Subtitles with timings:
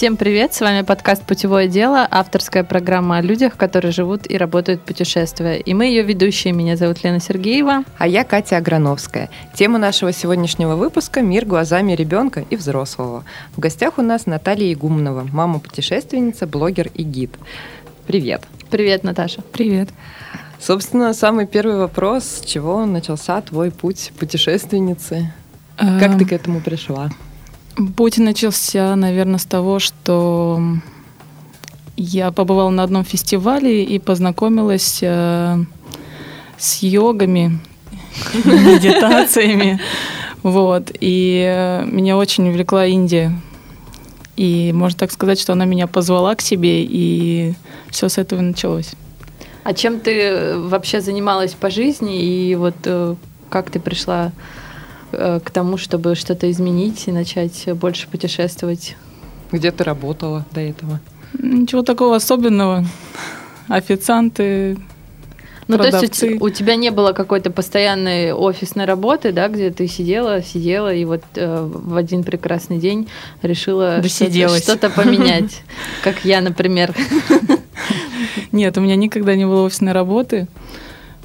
[0.00, 4.80] Всем привет, с вами подкаст «Путевое дело», авторская программа о людях, которые живут и работают
[4.80, 5.56] путешествуя.
[5.56, 7.84] И мы ее ведущие, меня зовут Лена Сергеева.
[7.98, 9.28] А я Катя Аграновская.
[9.52, 13.24] Тема нашего сегодняшнего выпуска «Мир глазами ребенка и взрослого».
[13.54, 17.34] В гостях у нас Наталья Игумнова, мама-путешественница, блогер и гид.
[18.06, 18.40] Привет.
[18.70, 19.42] Привет, Наташа.
[19.52, 19.90] Привет.
[20.58, 25.30] Собственно, самый первый вопрос, с чего начался твой путь путешественницы?
[25.76, 27.10] Как ты к этому пришла?
[27.88, 30.60] Путь начался, наверное, с того, что
[31.96, 35.56] я побывала на одном фестивале и познакомилась э,
[36.58, 37.58] с йогами,
[38.44, 39.80] медитациями.
[40.42, 40.90] Вот.
[41.00, 43.32] И э, меня очень увлекла Индия.
[44.36, 47.54] И можно так сказать, что она меня позвала к себе, и
[47.90, 48.92] все с этого началось.
[49.64, 53.14] А чем ты вообще занималась по жизни, и вот э,
[53.48, 54.32] как ты пришла Э,
[55.10, 58.96] к тому, чтобы что-то изменить и начать больше путешествовать.
[59.52, 61.00] Где ты работала до этого?
[61.38, 62.84] Ничего такого особенного.
[63.68, 64.76] Официанты,
[65.70, 66.08] ну, продавцы.
[66.08, 70.42] то есть у, у тебя не было какой-то постоянной офисной работы, да, где ты сидела,
[70.42, 73.08] сидела и вот э, в один прекрасный день
[73.42, 75.62] решила что-то, что-то поменять,
[76.02, 76.92] как я, например.
[78.52, 80.48] Нет, у меня никогда не было офисной работы.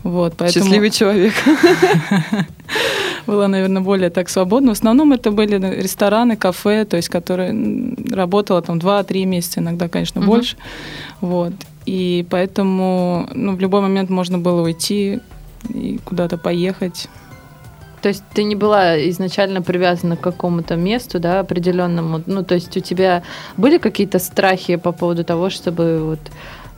[0.03, 0.65] Вот, поэтому...
[0.65, 1.33] Счастливый человек.
[3.27, 4.69] Было, наверное, более так свободно.
[4.69, 7.53] В основном это были рестораны, кафе, то есть, которые
[8.11, 10.31] работала там 2-3 месяца, иногда, конечно, угу.
[10.31, 10.57] больше.
[11.21, 11.53] Вот.
[11.85, 15.19] И поэтому ну, в любой момент можно было уйти
[15.69, 17.07] и куда-то поехать.
[18.01, 22.21] То есть ты не была изначально привязана к какому-то месту, да, определенному.
[22.27, 23.23] Ну, то есть у тебя
[23.57, 26.19] были какие-то страхи по поводу того, чтобы вот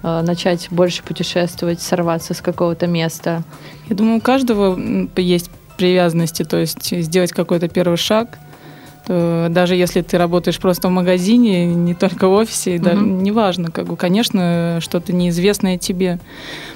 [0.03, 3.43] Э, начать больше путешествовать, сорваться с какого-то места?
[3.89, 4.79] Я думаю, у каждого
[5.15, 8.39] есть привязанности, то есть сделать какой-то первый шаг.
[9.07, 12.83] Даже если ты работаешь просто в магазине, не только в офисе, угу.
[12.83, 16.19] да, неважно, как бы, конечно, что-то неизвестное тебе.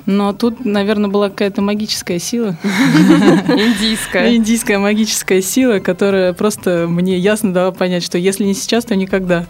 [0.06, 2.56] Но тут, наверное, была какая-то магическая сила.
[2.64, 4.34] Индийская.
[4.34, 9.46] Индийская магическая сила, которая просто мне ясно дала понять, что если не сейчас, то никогда.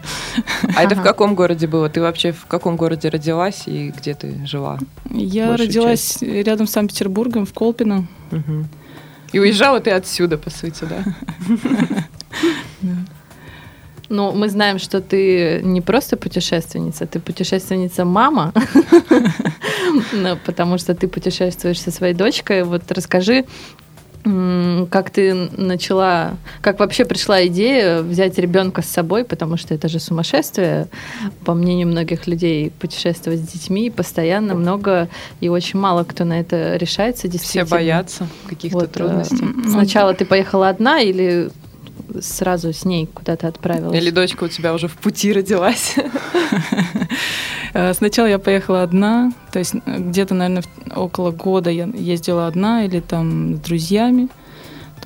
[0.76, 1.88] А это в каком городе было?
[1.88, 4.80] Ты вообще в каком городе родилась и где ты жила?
[5.12, 8.08] Я родилась рядом с Санкт-Петербургом, в Колпино.
[9.34, 11.04] И уезжала ты отсюда, по сути, да?
[14.10, 18.52] Ну, мы знаем, что ты не просто путешественница, ты путешественница-мама,
[20.14, 22.64] ну, потому что ты путешествуешь со своей дочкой.
[22.64, 23.46] Вот расскажи,
[24.24, 30.00] как ты начала, как вообще пришла идея взять ребенка с собой, потому что это же
[30.00, 30.88] сумасшествие,
[31.44, 36.76] по мнению многих людей, путешествовать с детьми постоянно много и очень мало кто на это
[36.78, 37.30] решается.
[37.32, 39.46] Все боятся каких-то вот, э, трудностей.
[39.70, 41.50] Сначала ты поехала одна или
[42.20, 43.98] сразу с ней куда-то отправилась?
[43.98, 45.96] Или дочка у тебя уже в пути родилась?
[47.74, 52.84] Э, сначала я поехала одна, то есть э, где-то, наверное, около года я ездила одна
[52.84, 54.28] или там с друзьями.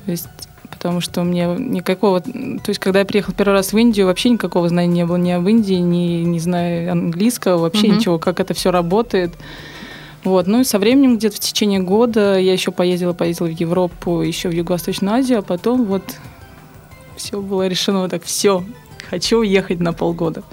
[0.03, 0.27] То есть
[0.71, 2.21] потому что у меня никакого...
[2.21, 2.31] То
[2.67, 5.47] есть, когда я приехала первый раз в Индию, вообще никакого знания не было ни об
[5.47, 7.95] Индии, ни не знаю английского, вообще угу.
[7.95, 9.33] ничего, как это все работает.
[10.23, 10.47] Вот.
[10.47, 14.49] Ну и со временем, где-то в течение года, я еще поездила, поездила в Европу, еще
[14.49, 16.03] в Юго-Восточную Азию, а потом вот
[17.15, 18.63] все было решено вот так, все,
[19.09, 20.43] хочу уехать на полгода.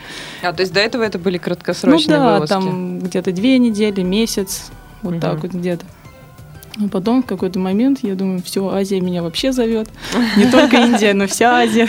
[0.42, 2.52] А, то есть до этого это были краткосрочные ну, да, вылазки?
[2.52, 4.70] там где-то две недели, месяц,
[5.02, 5.20] вот угу.
[5.20, 5.84] так вот где-то.
[6.80, 9.90] А потом в какой-то момент я думаю, все, Азия меня вообще зовет.
[10.36, 11.88] Не только Индия, но вся Азия.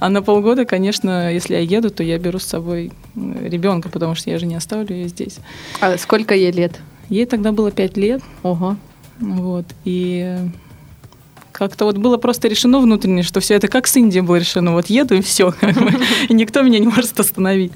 [0.00, 4.30] А на полгода, конечно, если я еду, то я беру с собой ребенка, потому что
[4.30, 5.38] я же не оставлю ее здесь.
[5.80, 6.80] А сколько ей лет?
[7.08, 8.22] Ей тогда было пять лет.
[8.42, 8.76] Ого.
[9.20, 9.66] Вот.
[9.84, 10.36] И
[11.52, 14.72] как-то вот было просто решено внутренне, что все это как с Индией было решено.
[14.72, 15.54] Вот еду и все.
[16.28, 17.72] Никто меня не может остановить.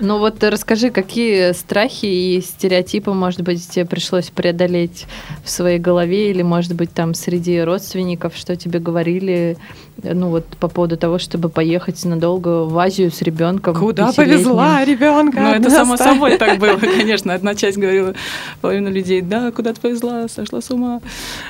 [0.00, 5.06] Ну вот расскажи, какие страхи и стереотипы, может быть, тебе пришлось преодолеть
[5.44, 9.56] в своей голове или, может быть, там среди родственников, что тебе говорили,
[10.02, 13.74] ну вот по поводу того, чтобы поехать надолго в Азию с ребенком.
[13.74, 15.40] Куда повезла ребенка?
[15.40, 17.34] Ну это само собой так было, конечно.
[17.34, 18.14] Одна часть говорила,
[18.60, 21.00] половина людей, да, куда ты повезла, сошла с ума.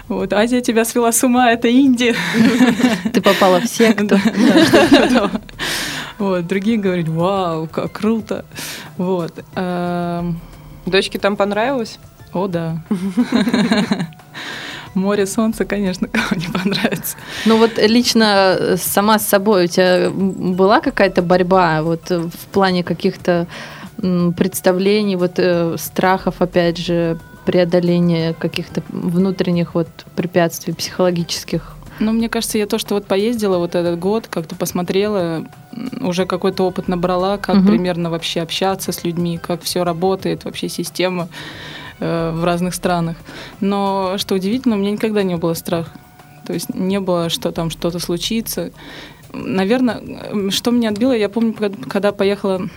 [0.08, 2.14] Вот Азия тебя свела с ума, это Индия.
[3.12, 4.18] Ты попала в секту.
[6.18, 8.44] Вот, другие говорят, вау, как круто.
[8.96, 9.32] Вот.
[10.86, 11.98] Дочке там понравилось?
[12.32, 12.82] О, да.
[14.94, 17.16] Море, солнце, конечно, кому не понравится.
[17.46, 22.46] Ну вот лично э, сама с собой у тебя была какая-то борьба вот э, в
[22.52, 23.46] плане каких-то
[24.36, 31.77] представлений, вот э, страхов, опять же, преодоления каких-то внутренних вот препятствий психологических?
[32.00, 35.44] Ну, мне кажется, я то, что вот поездила вот этот год, как-то посмотрела,
[36.00, 37.68] уже какой-то опыт набрала, как угу.
[37.68, 41.28] примерно вообще общаться с людьми, как все работает, вообще система
[42.00, 43.16] э, в разных странах.
[43.60, 45.90] Но что удивительно, у меня никогда не было страха.
[46.46, 48.70] То есть не было, что там что-то случится.
[49.32, 51.54] Наверное, что меня отбило, я помню,
[51.88, 52.68] когда поехала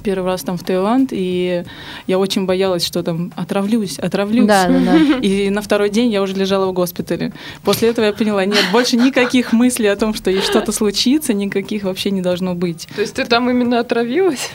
[0.00, 1.64] первый раз там в Таиланд, и
[2.06, 4.46] я очень боялась, что там отравлюсь, отравлюсь.
[4.46, 5.18] Да, да, да.
[5.22, 7.32] И на второй день я уже лежала в госпитале.
[7.62, 12.10] После этого я поняла, нет, больше никаких мыслей о том, что что-то случится, никаких вообще
[12.10, 12.88] не должно быть.
[12.94, 14.50] То есть ты там именно отравилась?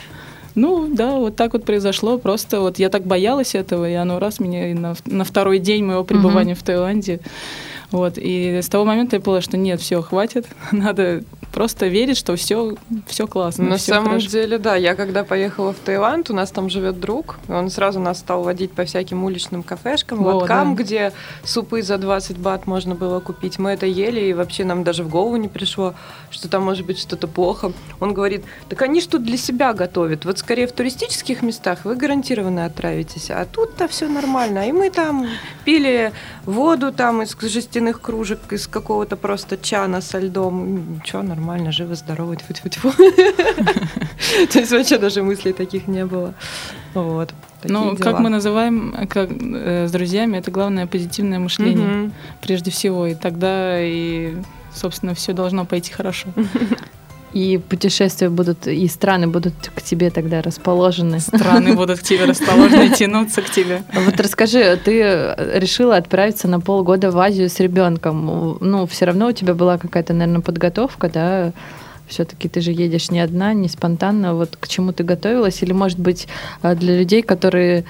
[0.55, 2.17] Ну, да, вот так вот произошло.
[2.17, 6.03] Просто вот я так боялась этого, и оно раз меня на, на второй день моего
[6.05, 6.61] пребывания угу.
[6.61, 7.19] в Таиланде
[7.91, 8.17] вот.
[8.17, 11.23] И с того момента я поняла, что нет, все, хватит, надо
[11.55, 12.75] просто верить, что все,
[13.07, 13.63] все классно.
[13.63, 14.27] На все самом хорошо.
[14.27, 14.75] деле, да.
[14.75, 18.73] Я когда поехала в Таиланд, у нас там живет друг, он сразу нас стал водить
[18.73, 20.83] по всяким уличным кафешкам, О, лоткам, да.
[20.83, 21.13] где
[21.45, 23.57] супы за 20 бат можно было купить.
[23.57, 25.95] Мы это ели, и вообще нам даже в голову не пришло,
[26.29, 27.71] что там может быть что-то плохо.
[28.01, 30.25] Он говорит, так они что для себя готовят.
[30.25, 34.67] Вот скорее в туристических местах вы гарантированно отравитесь, а тут-то все нормально.
[34.67, 35.25] И мы там
[35.63, 36.11] пили
[36.45, 40.95] воду там из жестяных кружек из какого-то просто чана со льдом.
[40.95, 42.91] Ничего, нормально, живо, здорово, тьфу -тьфу -тьфу.
[44.51, 46.33] То есть вообще даже мыслей таких не было.
[46.93, 47.33] Вот.
[47.63, 52.11] Ну, как мы называем как, э, с друзьями, это главное позитивное мышление,
[52.41, 53.07] прежде всего.
[53.07, 54.35] И тогда и,
[54.73, 56.27] собственно, все должно пойти хорошо.
[57.35, 61.19] И путешествия будут, и страны будут к тебе тогда расположены.
[61.19, 63.83] Страны будут к тебе расположены, тянуться к тебе.
[63.93, 68.57] Вот расскажи, ты решила отправиться на полгода в Азию с ребенком.
[68.61, 71.51] Ну, все равно у тебя была какая-то, наверное, подготовка, да?
[72.07, 74.35] Все-таки ты же едешь не одна, не спонтанно.
[74.35, 75.61] Вот к чему ты готовилась?
[75.63, 76.27] Или, может быть,
[76.61, 77.85] э, для людей, которые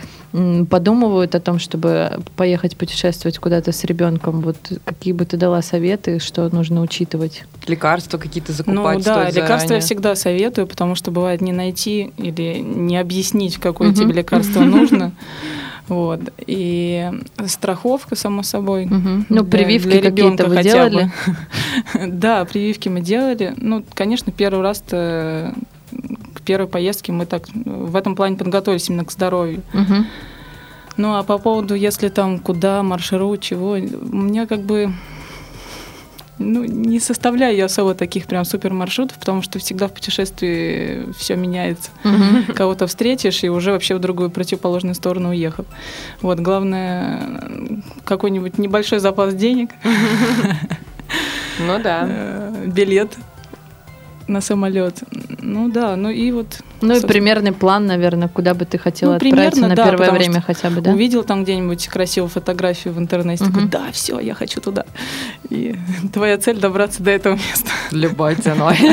[0.70, 6.20] подумывают о том, чтобы поехать путешествовать куда-то с ребенком, вот какие бы ты дала советы,
[6.20, 7.46] что нужно учитывать?
[7.68, 8.98] Лекарства какие-то закупать?
[8.98, 13.94] Ну да, лекарства я всегда советую, потому что бывает не найти или не объяснить, какое
[13.94, 15.14] тебе лекарство нужно.
[15.88, 16.20] Вот.
[16.48, 17.12] И
[17.46, 18.86] страховка, само собой.
[18.86, 19.26] Угу.
[19.30, 21.12] Ну, прививки какие-то вы делали?
[22.08, 23.54] да, прививки мы делали.
[23.58, 25.54] Ну, конечно, первый раз-то
[26.34, 29.62] к первой поездке мы так в этом плане подготовились именно к здоровью.
[29.74, 30.06] Угу.
[30.98, 34.94] Ну, а по поводу, если там куда, маршрут, чего, у меня как бы
[36.38, 41.36] ну, не составляю я особо таких прям супер маршрутов, потому что всегда в путешествии все
[41.36, 41.92] меняется.
[42.04, 42.54] Угу.
[42.54, 45.66] Кого-то встретишь и уже вообще в другую противоположную сторону уехал.
[46.22, 47.22] Вот, главное,
[48.04, 49.70] какой-нибудь небольшой запас денег.
[51.60, 52.06] Ну да.
[52.06, 53.16] Э, билет
[54.28, 55.04] на самолет.
[55.40, 59.16] Ну да, ну и вот ну и примерный план, наверное, куда бы ты хотела ну,
[59.18, 60.92] отправиться примерно, на да, первое время хотя бы, да?
[60.92, 63.54] Увидел там где-нибудь красивую фотографию в интернете, угу.
[63.54, 64.86] такой, да, все, я хочу туда.
[65.50, 65.76] И
[66.14, 67.70] твоя цель добраться до этого места.
[67.92, 68.78] Любой ценой.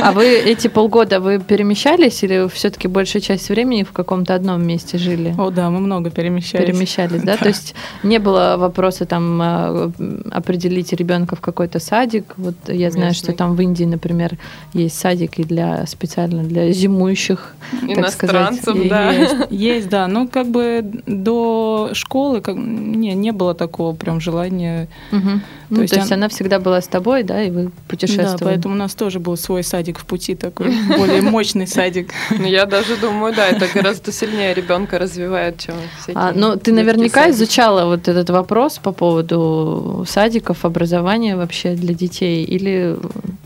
[0.00, 4.96] А вы эти полгода вы перемещались или все-таки большая часть времени в каком-то одном месте
[4.96, 5.34] жили?
[5.36, 6.66] О, да, мы много перемещались.
[6.66, 7.36] Перемещались, да?
[7.48, 9.92] То есть не было вопроса там а,
[10.30, 12.34] определить ребенка в какой-то садик.
[12.36, 14.38] Вот я знаю, что там в Индии, например,
[14.72, 19.12] есть садик и для специально для зимующих будущих иностранцев, да.
[19.12, 20.06] Есть, есть, да.
[20.08, 24.88] Ну, как бы до школы как, не, не было такого прям желания.
[25.12, 25.20] Угу.
[25.68, 26.18] То, ну, есть, то есть он...
[26.18, 28.38] она всегда была с тобой, да, и вы путешествовали.
[28.38, 32.10] Да, поэтому у нас тоже был свой садик в пути такой, более мощный садик.
[32.30, 36.22] Ну, я даже думаю, да, это гораздо сильнее ребенка развивает, чем всякие.
[36.22, 42.44] А, ну, ты наверняка изучала вот этот вопрос по поводу садиков, образования вообще для детей,
[42.44, 42.96] или...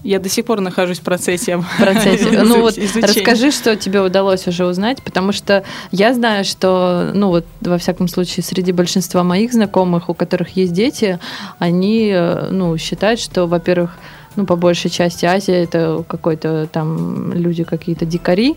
[0.04, 1.56] Я до сих пор нахожусь в процессе.
[1.56, 2.42] В процессе.
[2.52, 7.46] Ну вот расскажи, что тебе удалось уже узнать, потому что я знаю, что, ну вот,
[7.60, 11.20] во всяком случае, среди большинства моих знакомых, у которых есть дети,
[11.60, 13.96] они, э, ну, считают, что, во-первых,
[14.36, 18.56] ну, по большей части Азия это какой-то там люди какие-то дикари,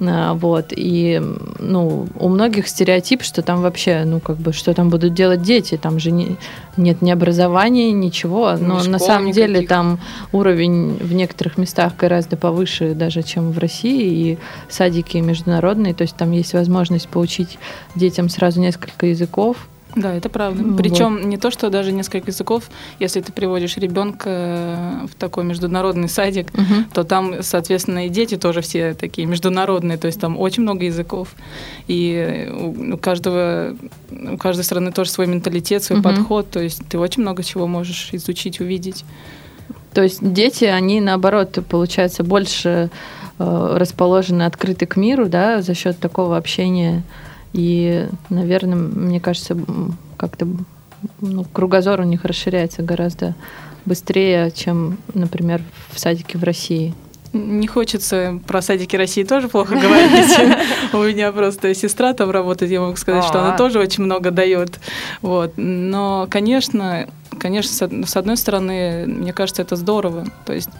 [0.00, 1.22] а, вот, и,
[1.58, 5.78] ну, у многих стереотип, что там вообще, ну, как бы, что там будут делать дети,
[5.80, 6.36] там же не,
[6.76, 9.34] нет ни образования, ничего, но на самом никаких.
[9.34, 9.98] деле там
[10.32, 14.38] уровень в некоторых местах гораздо повыше даже, чем в России, и
[14.68, 17.58] садики международные, то есть там есть возможность получить
[17.94, 20.62] детям сразу несколько языков, Да, это правда.
[20.62, 20.76] Вот.
[20.76, 22.64] Причем не то, что даже несколько языков,
[22.98, 26.84] если ты приводишь ребенка в такой международный садик, угу.
[26.92, 31.34] то там, соответственно, и дети тоже все такие международные, то есть там очень много языков.
[31.86, 33.76] И у каждого,
[34.10, 36.08] у каждой страны тоже свой менталитет, свой угу.
[36.08, 39.04] подход, то есть ты очень много чего можешь изучить, увидеть.
[39.92, 42.90] То есть дети, они наоборот, получается, больше
[43.38, 47.04] э, расположены открыты к миру, да, за счет такого общения
[47.54, 49.56] и, наверное, мне кажется,
[50.16, 50.46] как-то
[51.20, 53.34] ну, кругозор у них расширяется гораздо
[53.84, 56.94] быстрее, чем, например, в садике в России.
[57.32, 60.36] Не хочется про садики России тоже плохо говорить.
[60.92, 63.56] У меня просто сестра там работает, я могу сказать, что она а.
[63.58, 64.78] тоже очень много дает.
[65.20, 65.54] Вот.
[65.56, 67.08] Но, конечно,
[67.44, 67.70] конечно,
[68.06, 70.24] с одной стороны, мне кажется, это здорово.
[70.46, 70.70] То есть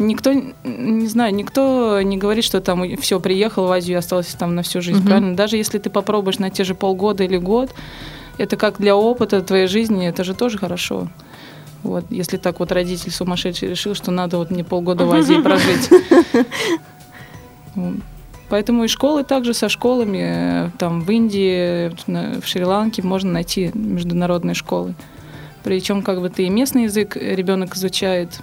[0.00, 0.32] никто,
[0.64, 4.62] не знаю, никто не говорит, что там все, приехал в Азию и остался там на
[4.64, 5.06] всю жизнь, угу.
[5.06, 5.36] правильно?
[5.36, 7.72] Даже если ты попробуешь на те же полгода или год,
[8.36, 11.06] это как для опыта твоей жизни, это же тоже хорошо.
[11.84, 15.88] Вот, если так вот родитель сумасшедший решил, что надо вот мне полгода в Азии прожить.
[18.48, 21.92] Поэтому и школы также со школами, там в Индии,
[22.40, 24.96] в Шри-Ланке можно найти международные школы.
[25.66, 28.38] Причем как бы ты и местный язык ребенок изучает,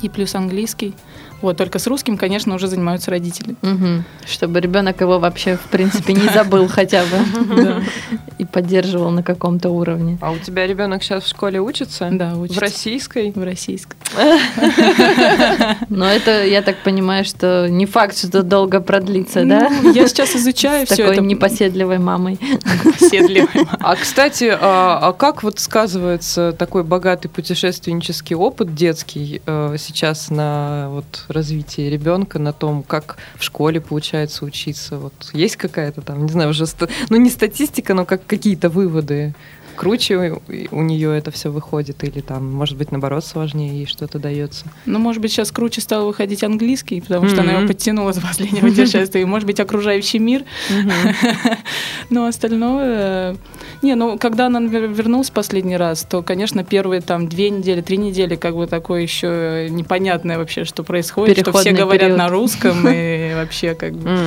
[0.00, 0.94] и плюс английский.
[1.42, 3.54] Вот, только с русским, конечно, уже занимаются родители.
[3.62, 4.04] Угу.
[4.26, 7.82] Чтобы ребенок его вообще, в принципе, не забыл хотя бы.
[8.38, 10.18] И поддерживал на каком-то уровне.
[10.20, 12.08] А у тебя ребенок сейчас в школе учится?
[12.12, 12.58] Да, учится.
[12.58, 13.32] В российской?
[13.32, 13.96] В российской.
[15.88, 19.68] Но это, я так понимаю, что не факт, что долго продлится, да?
[19.82, 21.20] Ну, я сейчас изучаю все это.
[21.20, 22.38] непоседливой мамой.
[22.40, 23.66] Непоседливой.
[23.78, 30.88] А, кстати, а, а как вот сказывается такой богатый путешественнический опыт детский э, сейчас на
[30.90, 34.98] вот развитии ребенка, на том, как в школе получается учиться?
[34.98, 36.64] Вот есть какая-то там, не знаю, уже,
[37.08, 39.34] ну не статистика, но как какие-то выводы?
[39.80, 40.38] круче
[40.72, 44.66] у нее это все выходит, или там, может быть, наоборот, сложнее ей что-то дается.
[44.84, 47.40] Ну, может быть, сейчас круче стал выходить английский, потому что mm-hmm.
[47.40, 50.44] она его подтянула за последнего путешествия, и, может быть, окружающий мир.
[52.10, 53.36] Но остальное...
[53.82, 58.36] Не, ну, когда она вернулась последний раз, то, конечно, первые там две недели, три недели,
[58.36, 63.74] как бы такое еще непонятное вообще, что происходит, что все говорят на русском, и вообще
[63.74, 64.18] как бы...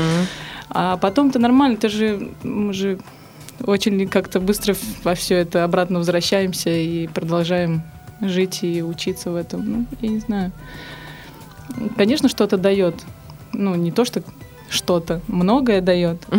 [0.69, 2.98] А потом-то нормально, ты же, мы же
[3.63, 7.83] очень как-то быстро во все это обратно возвращаемся и продолжаем
[8.22, 9.69] жить и учиться в этом.
[9.69, 10.51] Ну, я не знаю.
[11.95, 12.95] Конечно, что-то дает.
[13.51, 14.24] Ну, не то, что
[14.74, 16.18] что-то, многое дает.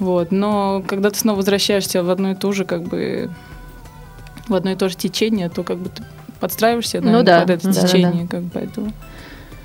[0.00, 0.32] Вот.
[0.32, 3.30] Но когда ты снова возвращаешься в одно и то же, как бы
[4.48, 6.02] в одно и то же течение, то как бы ты
[6.40, 7.40] подстраиваешься наверное, ну, да.
[7.42, 8.26] под это да, течение, да, да.
[8.28, 8.92] как бы поэтому.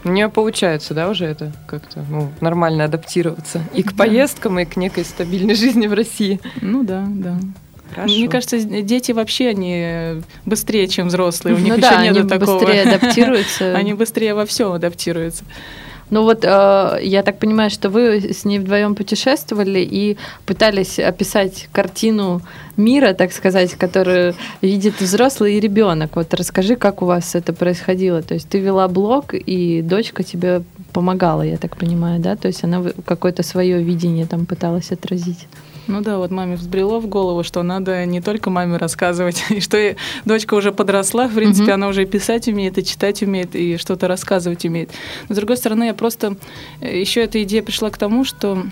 [0.04, 4.78] У нее получается, да, уже это как-то ну, нормально адаптироваться и к поездкам, и к
[4.78, 6.40] некой стабильной жизни в России.
[6.62, 7.40] Ну да, да.
[7.94, 8.16] Хорошо.
[8.16, 11.56] Мне кажется, дети вообще они быстрее, чем взрослые.
[11.56, 12.60] У них ну еще да, нет они такого.
[12.60, 13.76] быстрее адаптируются.
[13.76, 15.44] они быстрее во всем адаптируются.
[16.10, 21.70] Ну вот э, я так понимаю, что вы с ней вдвоем путешествовали и пытались описать
[21.72, 22.42] картину
[22.78, 26.16] мира, так сказать, которую видит взрослый и ребенок.
[26.16, 28.22] Вот расскажи, как у вас это происходило.
[28.22, 30.64] То есть ты вела блог, и дочка тебе
[30.94, 32.36] помогала, я так понимаю, да?
[32.36, 35.48] То есть она какое-то свое видение там пыталась отразить.
[35.90, 39.96] Ну да, вот маме взбрело в голову, что надо не только маме рассказывать, и что
[40.24, 41.74] дочка уже подросла, в принципе, mm-hmm.
[41.74, 44.92] она уже и писать умеет, и читать умеет, и что-то рассказывать умеет.
[45.28, 46.38] Но с другой стороны, я просто
[46.80, 48.64] э, еще эта идея пришла к тому, что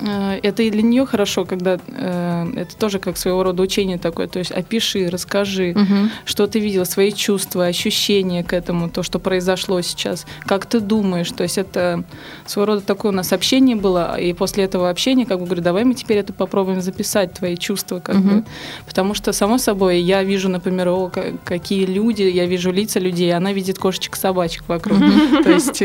[0.00, 4.26] это и для нее хорошо, когда э, это тоже как своего рода учение такое.
[4.26, 6.10] То есть опиши, расскажи, угу.
[6.24, 11.30] что ты видела, свои чувства, ощущения к этому, то, что произошло сейчас, как ты думаешь.
[11.30, 12.04] То есть это
[12.44, 15.84] своего рода такое у нас общение было, и после этого общения, как бы говорю, давай
[15.84, 18.28] мы теперь это попробуем записать, твои чувства, как угу.
[18.28, 18.44] бы.
[18.86, 21.10] Потому что, само собой, я вижу, например, о,
[21.44, 24.98] какие люди, я вижу лица людей, она видит кошечек, собачек вокруг.
[25.42, 25.82] То есть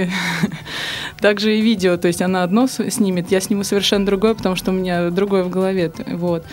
[1.20, 4.72] также и видео, то есть она одно снимет, я сниму совершенно совершенно другое, потому что
[4.72, 5.92] у меня другое в голове.
[6.08, 6.46] Вот.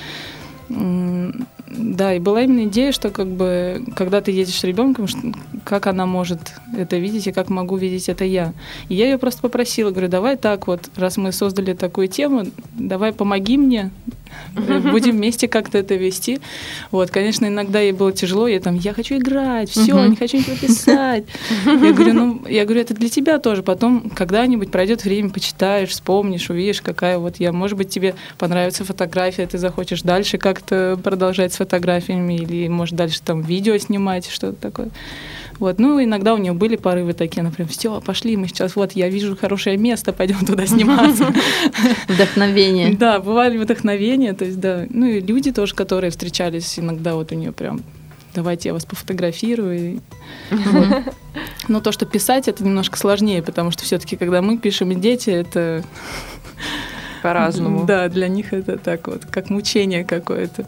[1.70, 5.06] Да, и была именно идея, что как бы, когда ты едешь с ребенком,
[5.64, 6.40] как она может
[6.76, 8.54] это видеть и как могу видеть это я.
[8.88, 12.44] И я ее просто попросила, говорю, давай так вот, раз мы создали такую тему,
[12.78, 13.90] давай помоги мне,
[14.54, 16.40] будем вместе как-то это вести.
[16.90, 20.56] Вот, конечно, иногда ей было тяжело, я там, я хочу играть, все, не хочу ничего
[20.56, 21.24] писать.
[21.66, 23.62] Я говорю, ну, я говорю, это для тебя тоже.
[23.62, 29.46] Потом когда-нибудь пройдет время, почитаешь, вспомнишь, увидишь, какая вот я, может быть, тебе понравится фотография,
[29.46, 34.88] ты захочешь дальше как-то продолжать фотографиями или, может, дальше там видео снимать, что-то такое.
[35.58, 35.78] Вот.
[35.78, 39.36] Ну, иногда у нее были порывы такие, например, все, пошли, мы сейчас, вот, я вижу
[39.36, 41.32] хорошее место, пойдем туда сниматься.
[42.08, 42.88] Вдохновение.
[42.98, 44.86] Да, бывали вдохновения, то есть, да.
[44.90, 47.80] Ну и люди тоже, которые встречались, иногда вот у нее прям
[48.34, 50.00] давайте я вас пофотографирую.
[51.68, 55.30] Но то, что писать, это немножко сложнее, потому что все-таки, когда мы пишем и дети,
[55.30, 55.82] это
[57.22, 57.84] по-разному.
[57.84, 60.66] Да, для них это так вот, как мучение какое-то.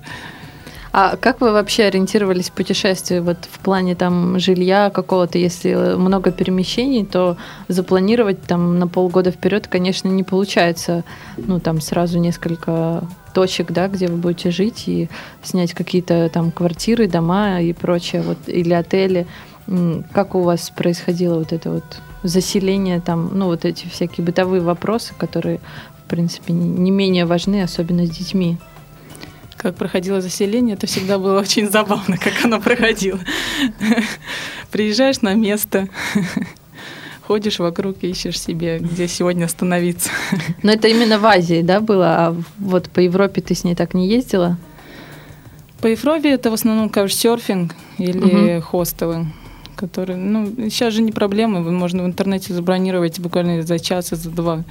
[0.93, 6.33] А как вы вообще ориентировались в путешествии вот в плане там жилья какого-то, если много
[6.33, 7.37] перемещений, то
[7.69, 11.05] запланировать там на полгода вперед, конечно, не получается.
[11.37, 13.05] Ну там сразу несколько
[13.35, 15.09] точек, да, где вы будете жить и
[15.45, 19.29] снять какие-то там квартиры, дома и прочее, вот или отели.
[20.13, 21.85] Как у вас происходило вот это вот
[22.25, 25.61] заселение там, ну вот эти всякие бытовые вопросы, которые
[26.05, 28.59] в принципе не менее важны, особенно с детьми?
[29.61, 33.21] Как проходило заселение, это всегда было очень забавно, как оно проходило.
[34.71, 35.89] Приезжаешь на место,
[37.21, 40.09] ходишь вокруг, ищешь себе, где сегодня остановиться.
[40.63, 42.07] Но это именно в Азии, да, было?
[42.09, 44.57] А вот по Европе ты с ней так не ездила?
[45.83, 48.63] По Европе это в основном каучсерфинг или угу.
[48.63, 49.27] хостелы
[49.81, 54.31] которые, ну, сейчас же не проблема, можно в интернете забронировать буквально за час и за
[54.31, 54.65] два,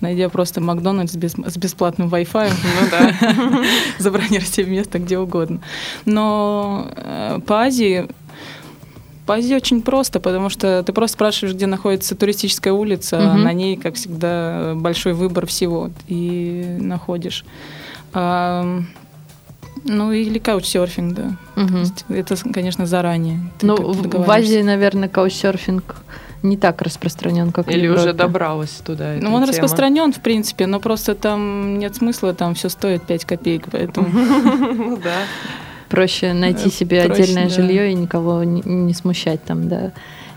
[0.00, 3.64] найдя просто Макдональдс без, с бесплатным Wi-Fi, ну да,
[3.98, 5.60] забронировать себе место где угодно.
[6.06, 8.08] Но э, по Азии
[9.26, 13.26] по Азии очень просто, потому что ты просто спрашиваешь, где находится туристическая улица, угу.
[13.26, 17.44] а на ней, как всегда, большой выбор всего, и находишь.
[19.84, 21.32] Ну, или каучсерфинг, да.
[21.56, 22.14] Угу.
[22.14, 23.38] Это, конечно, заранее.
[23.62, 25.96] Ну, в Азии, наверное, каучсерфинг
[26.42, 29.14] не так распространен, как Или в уже добралась туда.
[29.20, 29.46] Ну, он тема.
[29.46, 34.08] распространен, в принципе, но просто там нет смысла, там все стоит 5 копеек, поэтому.
[34.74, 35.22] Ну да.
[35.88, 39.92] Проще найти себе отдельное жилье и никого не смущать там, да.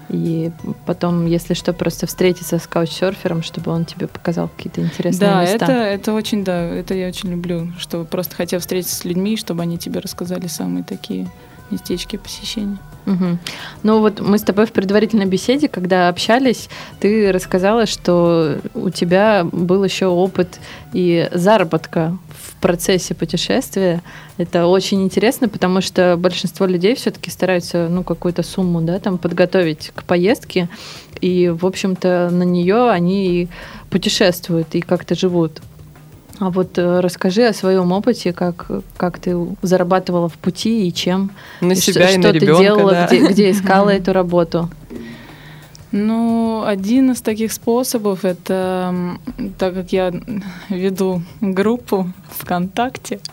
[0.09, 0.51] И
[0.85, 5.57] потом, если что, просто встретиться с каучсерфером, чтобы он тебе показал какие-то интересные да, места.
[5.59, 9.35] Да, это, это очень, да, это я очень люблю, что просто хотел встретиться с людьми,
[9.35, 11.27] чтобы они тебе рассказали самые такие
[11.71, 12.77] местечки посещения.
[13.07, 13.37] Угу.
[13.83, 16.69] Ну вот мы с тобой в предварительной беседе, когда общались,
[16.99, 20.59] ты рассказала, что у тебя был еще опыт
[20.91, 24.01] и заработка в процессе путешествия.
[24.37, 29.91] Это очень интересно, потому что большинство людей все-таки стараются ну, какую-то сумму да, там, подготовить
[29.95, 30.67] к поездке,
[31.21, 33.47] и, в общем-то, на нее они
[33.89, 35.61] путешествуют и как-то живут.
[36.39, 41.31] А вот э, расскажи о своем опыте, как, как ты зарабатывала в пути и чем.
[41.61, 43.07] На и себя что, и что на ты ребенка, делала, да.
[43.07, 44.69] где, где искала эту работу.
[45.91, 49.17] Ну, один из таких способов это,
[49.57, 50.13] так как я
[50.69, 53.19] веду группу ВКонтакте.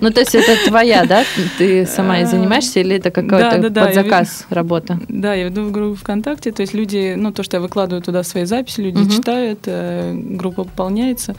[0.00, 1.24] Ну, то есть это твоя, да?
[1.58, 4.98] Ты сама и занимаешься, или это какой-то под заказ работа?
[5.08, 8.44] Да, я веду группу ВКонтакте, то есть люди, ну, то, что я выкладываю туда свои
[8.44, 11.34] записи, люди читают, э, группа пополняется.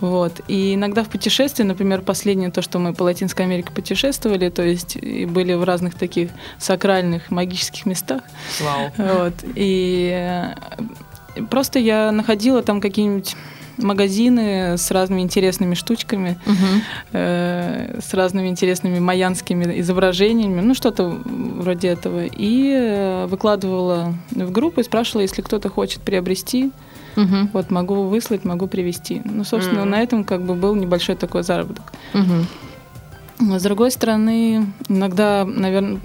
[0.00, 0.40] Вот.
[0.48, 4.96] И иногда в путешествии, например, последнее то, что мы по Латинской Америке путешествовали, то есть
[4.96, 8.22] и были в разных таких сакральных, магических местах.
[8.60, 8.92] Вау.
[8.96, 9.34] Вот.
[9.54, 13.36] И э, просто я находила там какие-нибудь
[13.82, 16.66] магазины с разными интересными штучками, угу.
[17.12, 22.26] э, с разными интересными майянскими изображениями, ну что-то вроде этого.
[22.26, 26.72] И э, выкладывала в группу и спрашивала, если кто-то хочет приобрести.
[27.16, 27.48] Угу.
[27.52, 29.22] Вот могу выслать, могу привести.
[29.24, 29.84] Ну, собственно, mm.
[29.84, 31.92] на этом как бы был небольшой такой заработок.
[32.14, 33.58] Угу.
[33.58, 36.00] с другой стороны, иногда, наверное,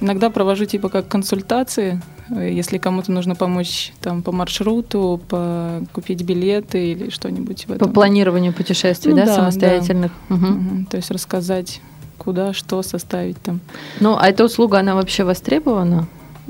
[0.00, 2.00] иногда провожу типа как консультации,
[2.30, 7.88] если кому-то нужно помочь там по маршруту, по купить билеты или что-нибудь в этом.
[7.88, 10.12] По планированию путешествий, ну, да, да, самостоятельных.
[10.28, 10.34] Да.
[10.34, 10.46] Угу.
[10.46, 10.86] Угу.
[10.90, 11.80] То есть рассказать,
[12.18, 13.60] куда, что составить там.
[14.00, 16.08] Ну, а эта услуга, она вообще востребована?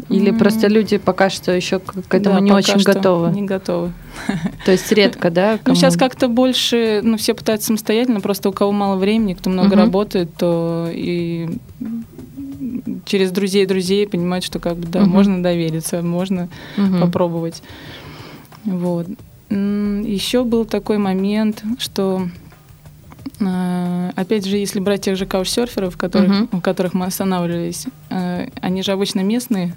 [0.08, 0.38] Или mm-hmm.
[0.38, 3.30] просто люди пока что еще к этому да, не очень готовы?
[3.30, 3.92] Не готовы.
[4.64, 5.58] То есть редко, да?
[5.64, 9.74] Ну, сейчас как-то больше, ну, все пытаются самостоятельно, просто у кого мало времени, кто много
[9.74, 9.78] mm-hmm.
[9.78, 11.48] работает, то и
[13.06, 15.06] через друзей друзей понимают, что как бы, да, mm-hmm.
[15.06, 17.00] можно довериться, можно mm-hmm.
[17.00, 17.62] попробовать.
[18.64, 19.06] Вот.
[19.48, 22.28] Еще был такой момент, что
[23.38, 26.48] опять же, если брать тех же каучсерферов, которых, uh-huh.
[26.52, 29.74] у которых мы останавливались, э, они же обычно местные.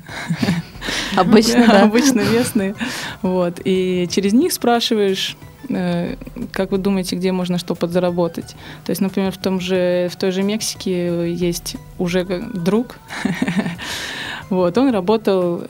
[1.16, 1.84] Обычно, да.
[1.84, 2.76] Обычно местные.
[3.22, 3.60] Вот.
[3.66, 5.36] И через них спрашиваешь,
[5.68, 6.16] э,
[6.52, 8.56] как вы думаете, где можно что подзаработать?
[8.86, 12.98] То есть, например, в, том же, в той же Мексике есть уже друг.
[14.50, 15.64] вот, он работал,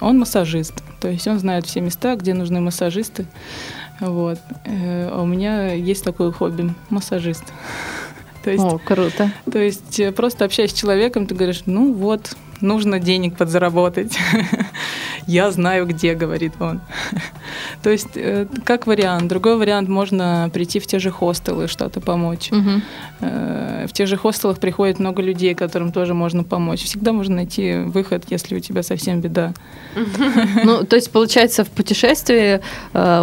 [0.00, 0.74] он массажист.
[1.00, 3.26] То есть он знает все места, где нужны массажисты.
[4.00, 4.38] Вот.
[4.64, 7.44] Э, а у меня есть такое хобби– массажист.
[8.46, 9.32] То есть, О, круто.
[9.50, 14.16] То есть э, просто общаясь с человеком, ты говоришь, ну вот, нужно денег подзаработать.
[15.26, 16.80] я знаю где, говорит он.
[17.82, 19.26] То есть, э, как вариант.
[19.26, 22.50] Другой вариант, можно прийти в те же хостелы, что-то помочь.
[23.20, 26.84] Э, В тех же хостелах приходит много людей, которым тоже можно помочь.
[26.84, 29.54] Всегда можно найти выход, если у тебя совсем беда.
[30.64, 32.60] Ну, то есть, получается, в путешествии,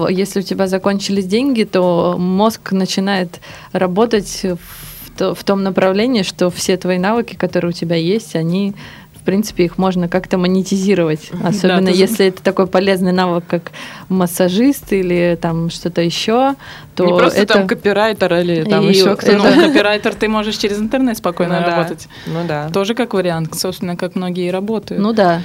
[0.09, 3.39] если у тебя закончились деньги, то мозг начинает
[3.73, 8.73] работать в, то- в том направлении, что все твои навыки, которые у тебя есть, они
[9.15, 11.31] в принципе, их можно как-то монетизировать.
[11.41, 13.71] Особенно ты- если это такой полезный навык, как
[14.09, 16.55] массажист или там что-то еще,
[16.93, 17.53] то Не просто это...
[17.53, 19.37] там копирайтер или там И еще кто-то.
[19.37, 21.75] Ну, копирайтер ты можешь через интернет спокойно Ну да.
[21.77, 22.07] работать.
[22.27, 22.69] Ну да.
[22.73, 25.01] Тоже как вариант, собственно, как многие работают.
[25.01, 25.41] Ну да.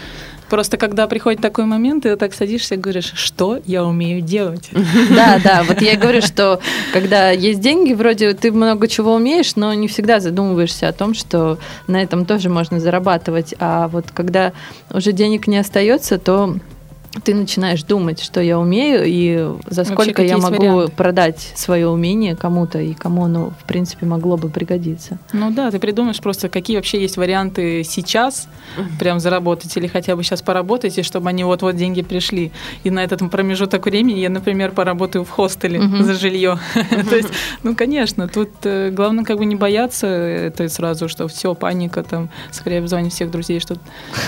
[0.49, 4.71] Просто когда приходит такой момент, ты так садишься и говоришь, что я умею делать?
[5.11, 6.61] Да, да, вот я говорю, что
[6.93, 11.59] когда есть деньги, вроде ты много чего умеешь, но не всегда задумываешься о том, что
[11.87, 13.55] на этом тоже можно зарабатывать.
[13.59, 14.53] А вот когда
[14.91, 16.55] уже денег не остается, то
[17.25, 19.37] ты начинаешь думать, что я умею и
[19.69, 20.93] за Вообще, сколько какие я могу варианты?
[20.93, 25.19] продать свое умение кому-то и кому оно, в принципе, могло бы пригодиться.
[25.33, 28.49] Ну да, ты придумаешь просто, какие вообще есть варианты сейчас
[28.99, 32.53] прям заработать или хотя бы сейчас поработать, и чтобы они вот-вот деньги пришли.
[32.85, 36.05] И на этот промежуток времени я, например, поработаю в хостеле Мгм.
[36.05, 36.59] за жилье.
[37.11, 37.31] То есть,
[37.63, 42.29] ну, конечно, тут э, главное как бы не бояться это сразу, что все, паника, там,
[42.51, 43.77] скорее обзвонить всех друзей, что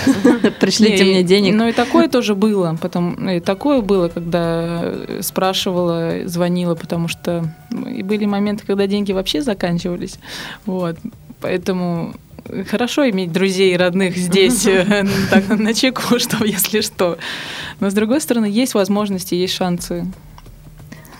[0.59, 1.53] Пришлите Не, мне денег.
[1.53, 2.70] Ну и такое тоже было.
[2.77, 9.11] Потом, и такое было, когда спрашивала, звонила, потому что ну, и были моменты, когда деньги
[9.11, 10.19] вообще заканчивались.
[10.65, 10.97] Вот.
[11.41, 12.13] Поэтому
[12.69, 17.17] хорошо иметь друзей и родных здесь э, так, на чеку, что если что.
[17.79, 20.05] Но с другой стороны, есть возможности, есть шансы.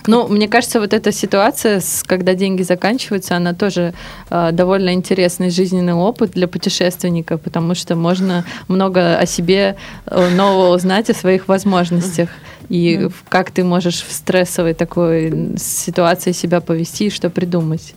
[0.06, 3.94] Ну, мне кажется, вот эта ситуация, с- когда деньги заканчиваются, она тоже
[4.30, 10.74] э, довольно интересный жизненный опыт для путешественника, потому что можно много о себе э, нового
[10.74, 12.28] узнать, о своих возможностях.
[12.68, 13.08] И Да.
[13.28, 17.94] как ты можешь в стрессовой такой ситуации себя повести и что придумать.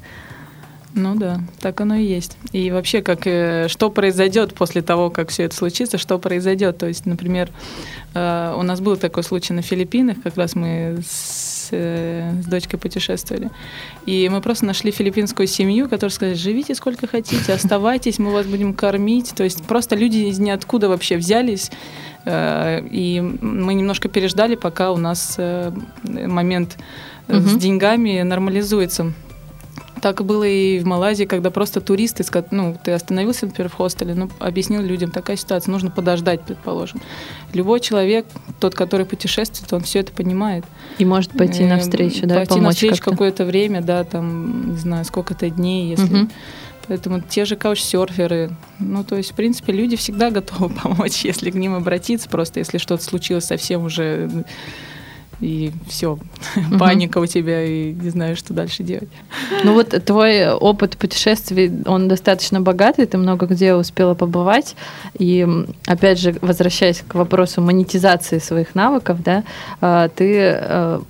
[0.97, 2.37] Ну да, так оно и есть.
[2.53, 6.77] И вообще, как э, что произойдет после того, как все это случится, что произойдет.
[6.77, 7.49] То есть, например,
[8.13, 12.79] э, у нас был такой случай на Филиппинах, как раз мы с, э, с дочкой
[12.79, 13.49] путешествовали.
[14.05, 18.73] И мы просто нашли филиппинскую семью, которая сказала, живите сколько хотите, оставайтесь, мы вас будем
[18.73, 19.33] кормить.
[19.35, 21.71] То есть просто люди из ниоткуда вообще взялись.
[22.25, 25.37] И мы немножко переждали, пока у нас
[26.03, 26.77] момент
[27.27, 29.13] э, с деньгами нормализуется.
[30.01, 34.29] Так было и в Малайзии, когда просто туристы, ну, ты остановился, например, в хостеле, ну,
[34.39, 37.01] объяснил людям, такая ситуация, нужно подождать, предположим.
[37.53, 38.25] Любой человек,
[38.59, 40.65] тот, который путешествует, он все это понимает.
[40.97, 43.11] И может пойти Э, навстречу, да, Пойти помочь навстречу как-то.
[43.11, 46.05] какое-то время, да, там, не знаю, сколько-то дней, если...
[46.05, 46.31] Мгм.
[46.87, 51.55] Поэтому те же каучсерферы, ну, то есть, в принципе, люди всегда готовы помочь, если к
[51.55, 54.29] ним обратиться, просто если что-то случилось совсем уже
[55.41, 56.17] и все,
[56.79, 59.09] паника у тебя, и не знаешь, что дальше делать.
[59.63, 64.75] Ну вот твой опыт путешествий, он достаточно богатый, ты много где успела побывать.
[65.17, 65.47] И
[65.85, 69.43] опять же, возвращаясь к вопросу монетизации своих навыков, да,
[69.81, 71.01] а, ты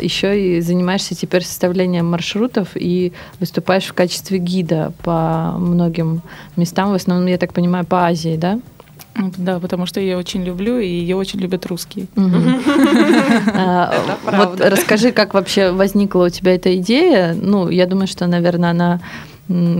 [0.00, 6.22] еще и занимаешься теперь составлением маршрутов и выступаешь в качестве гида по многим
[6.56, 8.60] местам, в основном, я так понимаю, по Азии, да?
[9.36, 12.06] Да, потому что я ее очень люблю, и ее очень любят русские.
[12.14, 17.34] Это Вот расскажи, как вообще возникла у тебя эта идея.
[17.34, 19.00] Ну, я думаю, что, наверное, она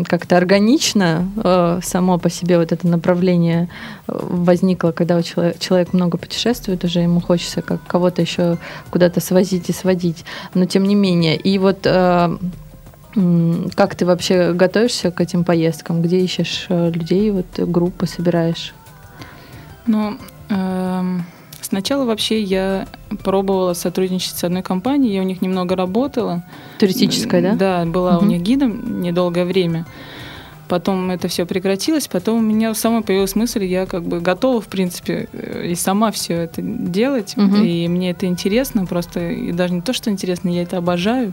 [0.07, 3.69] как-то органично э, само по себе вот это направление
[4.07, 8.57] э, возникло, когда у человека, человек много путешествует, уже ему хочется как кого-то еще
[8.91, 10.25] куда-то свозить и сводить.
[10.55, 11.37] Но тем не менее.
[11.37, 12.39] И вот э,
[13.75, 16.01] как ты вообще готовишься к этим поездкам?
[16.01, 18.73] Где ищешь э, людей, вот группы собираешь?
[19.89, 20.19] Ну,
[20.51, 21.25] эм,
[21.63, 22.87] сначала вообще я
[23.25, 26.45] пробовала сотрудничать с одной компанией, я у них немного работала.
[26.79, 27.55] Туристическая, да?
[27.55, 28.29] Да, была у Мгм.
[28.29, 29.87] них гидом недолгое время.
[30.69, 34.67] Потом это все прекратилось, потом у меня самой появилась мысль, я как бы готова, в
[34.67, 37.65] принципе, э, и сама все это делать, Мгм.
[37.65, 41.33] и мне это интересно, просто и даже не то, что интересно, я это обожаю,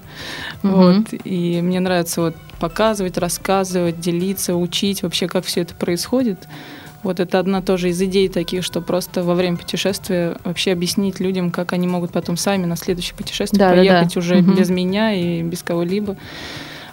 [0.64, 0.74] Мгм.
[0.74, 6.48] вот, и мне нравится вот показывать, рассказывать, делиться, учить вообще, как все это происходит.
[7.06, 11.52] Вот это одна тоже из идей таких, что просто во время путешествия вообще объяснить людям,
[11.52, 13.82] как они могут потом сами на следующее путешествие Да, да, да.
[13.82, 14.56] поехать уже Мгм.
[14.56, 16.18] без меня и без кого-либо.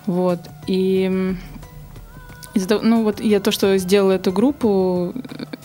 [0.07, 0.39] Вот.
[0.67, 1.35] И
[2.53, 5.15] из-за ну вот я то, что сделала эту группу,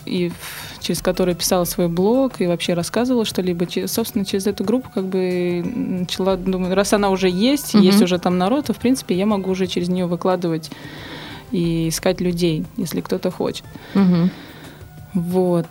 [0.06, 0.32] и
[0.80, 5.62] через которую писала свой блог и вообще рассказывала что-либо, собственно, через эту группу как бы
[5.76, 7.84] начала, думаю, раз она уже есть, Мгм.
[7.84, 10.72] есть уже там народ, то, в принципе, я могу уже через нее выкладывать
[11.52, 13.64] и искать людей, если кто-то хочет.
[13.94, 14.30] Мгм.
[15.14, 15.68] Вот.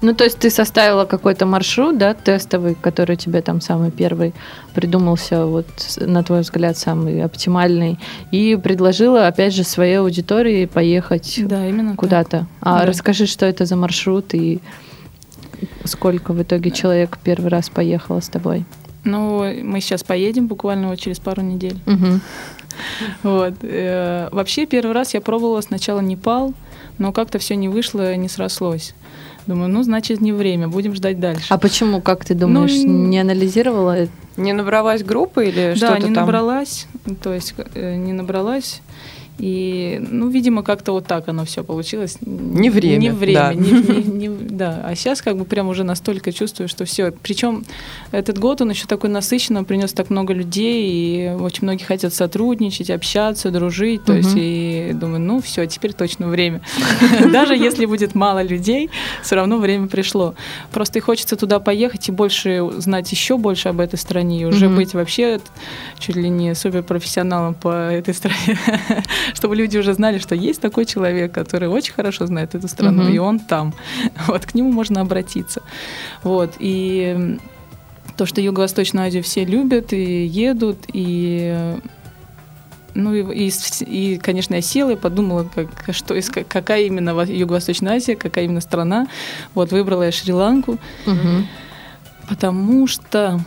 [0.00, 4.32] Ну, то есть ты составила какой-то маршрут, да, тестовый, который тебе там самый первый
[4.72, 7.98] придумался, вот, на твой взгляд, самый оптимальный,
[8.30, 12.46] и предложила, опять же, своей аудитории поехать Да, именно куда-то.
[12.60, 12.86] А Да.
[12.86, 14.60] расскажи, что это за маршрут и
[15.84, 18.64] сколько в итоге человек первый раз поехало с тобой?
[19.02, 21.80] Ну, мы сейчас поедем буквально вот через пару недель.
[21.86, 22.20] Мгм.
[23.22, 23.54] Вот.
[23.62, 26.54] Э, Вообще, первый раз я пробовала сначала Непал,
[26.98, 28.94] но как-то все не вышло, не срослось.
[29.46, 31.46] Думаю, ну, значит, не время, будем ждать дальше.
[31.48, 34.08] А почему, как ты думаешь, Ну, не анализировала?
[34.36, 36.24] Не набралась группа или да, что-то не там?
[36.26, 36.86] набралась,
[37.22, 38.82] то есть э, не набралась.
[39.38, 42.18] И, ну, видимо, как-то вот так оно все получилось.
[42.20, 43.54] Не время, Не время, да.
[43.54, 44.82] не- не- не- да.
[44.84, 47.12] А сейчас как бы прям уже настолько чувствую, что все.
[47.22, 47.64] Причем
[48.10, 52.12] этот год он еще такой насыщенный, он принес так много людей, и очень многие хотят
[52.12, 54.04] сотрудничать, общаться, дружить.
[54.04, 56.60] То есть, и думаю, ну все, теперь точно время.
[57.32, 58.90] Даже если будет мало людей,
[59.22, 60.34] все равно время пришло.
[60.72, 64.68] Просто и хочется туда поехать и больше знать еще больше об этой стране, и уже
[64.68, 65.40] быть вообще
[65.98, 68.58] чуть ли не суперпрофессионалом по этой стране,
[69.34, 73.12] чтобы люди уже знали, что есть такой человек, который очень хорошо знает эту страну, Мгм.
[73.14, 73.74] и он там.
[74.26, 75.62] Вот к нему можно обратиться.
[76.22, 77.38] Вот и
[78.16, 81.76] то, что Юго-Восточную Азию все любят и едут, и
[82.94, 83.52] ну и, и,
[83.86, 88.46] и, конечно, я села и подумала, как, что, из- какая именно во- Юго-Восточная Азия, какая
[88.46, 89.06] именно страна.
[89.54, 91.46] Вот выбрала я Шри-Ланку, Мгм.
[92.28, 93.40] Потому что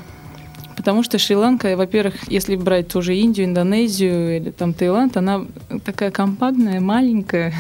[0.82, 5.46] Потому что Шри-Ланка, во-первых, если брать ту Индию, Индонезию или там Таиланд, она
[5.86, 7.54] такая компактная, маленькая,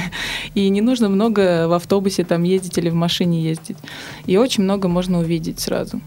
[0.54, 3.78] и не нужно много в автобусе там ездить или в машине ездить.
[4.26, 6.00] И очень много можно увидеть сразу.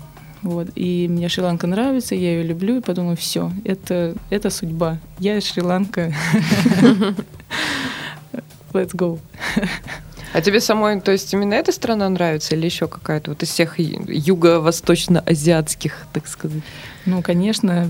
[0.44, 0.70] Вот.
[0.76, 4.98] И мне Шри-Ланка нравится, я ее люблю, и подумала, все, это, это судьба.
[5.20, 6.14] Я Шри-Ланка.
[8.72, 9.20] Let's go.
[10.34, 13.80] А тебе самой, то есть именно эта страна нравится или еще какая-то вот из всех
[13.80, 16.64] юго-восточно-азиатских, так сказать?
[17.06, 17.88] Ну, конечно,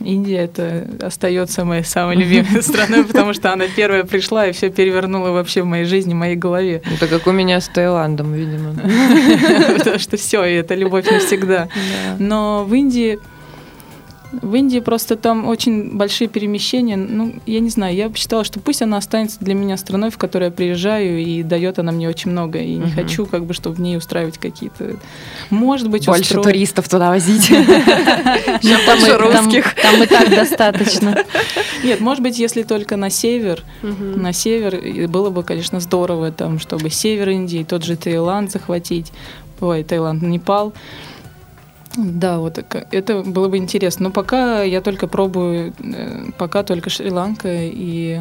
[0.00, 5.30] Индия это остается моей самой любимой страной, потому что она первая пришла и все перевернула
[5.30, 6.82] вообще в моей жизни, в моей голове.
[6.92, 8.74] Это как у меня с Таиландом, видимо.
[9.78, 11.68] Потому что все, и это любовь навсегда.
[12.18, 13.18] Но в Индии
[14.40, 16.96] в Индии просто там очень большие перемещения.
[16.96, 20.16] Ну, я не знаю, я бы считала, что пусть она останется для меня страной, в
[20.18, 22.58] которой я приезжаю, и дает она мне очень много.
[22.58, 22.92] И не Мгм.
[22.92, 24.96] хочу, как бы, чтобы в ней устраивать какие-то...
[25.50, 27.48] Может быть, Больше устроить- туристов туда возить.
[27.48, 27.58] Там,
[28.62, 29.74] и, больше русских.
[29.82, 31.16] там и так достаточно.
[31.84, 36.90] Нет, может быть, если только на север, на север, было бы, конечно, здорово, там, чтобы
[36.90, 39.12] север Индии, тот же Таиланд захватить,
[39.60, 40.72] ой, Таиланд, Непал.
[41.96, 42.58] Да, вот
[42.90, 44.04] это было бы интересно.
[44.04, 48.20] Но пока я только пробую, э, пока только Шри-Ланка, и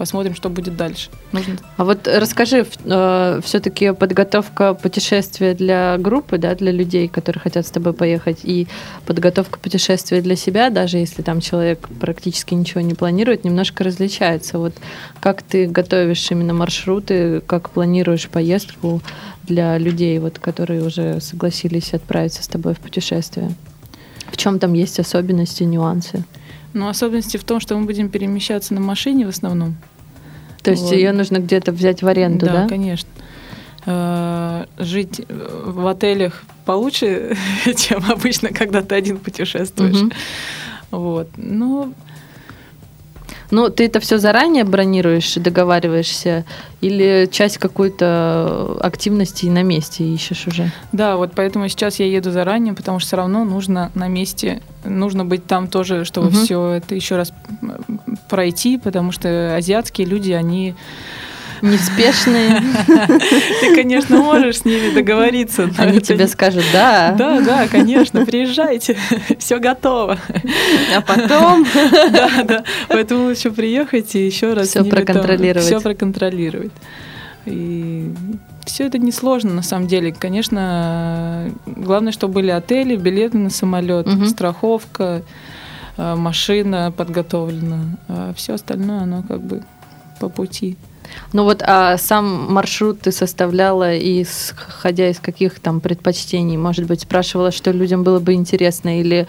[0.00, 1.10] посмотрим, что будет дальше.
[1.30, 1.58] Нужно...
[1.76, 7.92] А вот расскажи, все-таки подготовка путешествия для группы, да, для людей, которые хотят с тобой
[7.92, 8.66] поехать, и
[9.04, 14.58] подготовка путешествия для себя, даже если там человек практически ничего не планирует, немножко различается.
[14.58, 14.72] Вот
[15.20, 19.02] как ты готовишь именно маршруты, как планируешь поездку
[19.42, 23.50] для людей, вот, которые уже согласились отправиться с тобой в путешествие?
[24.32, 26.24] В чем там есть особенности, нюансы?
[26.72, 29.74] Но особенности в том, что мы будем перемещаться на машине в основном.
[30.62, 30.92] То есть Вот.
[30.92, 32.68] ее нужно где-то взять в аренду, да?
[32.68, 33.08] конечно.
[33.86, 37.36] Э, Жить э, в отелях получше,
[37.76, 39.96] чем обычно, когда ты один путешествуешь.
[40.02, 40.12] Мгм.
[40.90, 41.28] Вот.
[41.36, 41.92] Но
[43.50, 46.44] Ну, ты это все заранее бронируешь, договариваешься,
[46.80, 50.70] или часть какой-то активности на месте ищешь уже?
[50.92, 55.24] да, вот поэтому сейчас я еду заранее, потому что все равно нужно на месте, нужно
[55.24, 56.36] быть там тоже, чтобы Мгм.
[56.44, 57.32] все это еще раз
[58.28, 60.74] пройти, потому что азиатские люди, они
[61.62, 62.62] Неспешные,
[63.60, 65.70] Ты, конечно, можешь с ними договориться.
[65.78, 68.96] они тебе скажут, да, Да, да, конечно, приезжайте,
[69.38, 70.18] все готово.
[70.96, 71.66] а потом...
[72.12, 72.64] Да, да.
[72.88, 75.66] Поэтому лучше приехать и еще раз Всё проконтролировать.
[75.66, 76.72] Все проконтролировать.
[77.46, 78.12] И
[78.66, 80.14] все это несложно на самом деле.
[80.18, 84.26] Конечно, главное, чтобы были отели, билеты на самолет, Мгм.
[84.26, 85.22] страховка,
[85.96, 87.78] э, машина подготовлена.
[88.08, 89.62] А все остальное, оно как бы
[90.20, 90.76] по пути.
[91.32, 96.56] Ну вот, а сам маршрут ты составляла, исходя из каких там предпочтений?
[96.56, 99.26] Может быть, спрашивала, что людям было бы интересно, или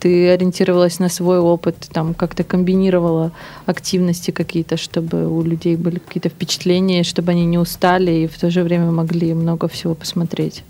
[0.00, 3.32] ты ориентировалась на свой опыт, там как-то комбинировала
[3.66, 8.50] активности какие-то, чтобы у людей были какие-то впечатления, чтобы они не устали и в то
[8.50, 10.62] же время могли много всего посмотреть?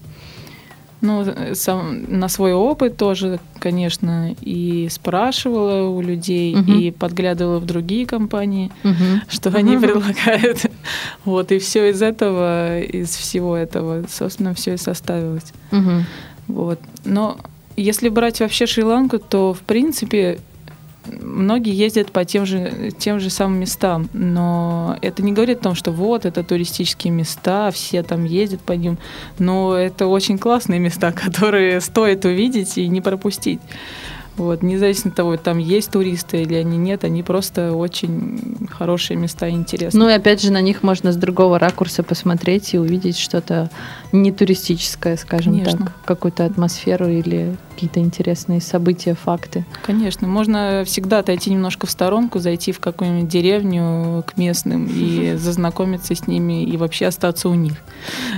[1.04, 6.72] Ну, сам, на свой опыт тоже, конечно, и спрашивала у людей, угу.
[6.72, 9.20] и подглядывала в другие компании, угу.
[9.28, 9.58] что угу.
[9.58, 10.64] они предлагают.
[11.24, 15.52] Вот, и все из этого, из всего этого, собственно, все и составилось.
[15.72, 15.92] Угу.
[16.48, 16.80] Вот.
[17.04, 17.36] Но
[17.76, 20.38] если брать вообще Шри-Ланку, то, в принципе,
[21.06, 25.74] многие ездят по тем же, тем же самым местам, но это не говорит о том,
[25.74, 28.98] что вот, это туристические места, все там ездят по ним,
[29.38, 33.60] но это очень классные места, которые стоит увидеть и не пропустить.
[34.36, 39.48] Вот, независимо от того, там есть туристы или они нет, они просто очень хорошие места,
[39.48, 40.02] интересные.
[40.02, 43.70] Ну и опять же, на них можно с другого ракурса посмотреть и увидеть что-то
[44.14, 45.78] не туристическое, скажем Конечно.
[45.78, 49.66] так, какую-то атмосферу или какие-то интересные события, факты.
[49.84, 56.14] Конечно, можно всегда отойти немножко в сторонку, зайти в какую-нибудь деревню к местным и зазнакомиться
[56.14, 57.74] с ними и вообще остаться у них.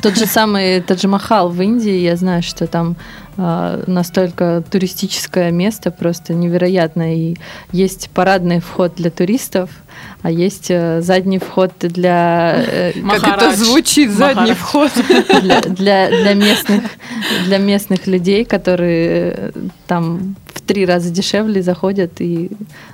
[0.02, 2.96] Тот же самый Тадж-Махал в Индии, я знаю, что там
[3.38, 7.14] а, настолько туристическое место, просто невероятно.
[7.14, 7.36] И
[7.70, 9.68] есть парадный вход для туристов,
[10.22, 12.64] а есть э, задний вход для...
[12.66, 14.90] Э, как это звучит, задний вход?
[15.42, 16.82] Для, для, для, местных,
[17.46, 19.52] для местных людей, которые э,
[19.86, 22.50] там в три раза дешевле заходят и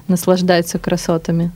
[0.09, 1.51] наслаждаются красотами.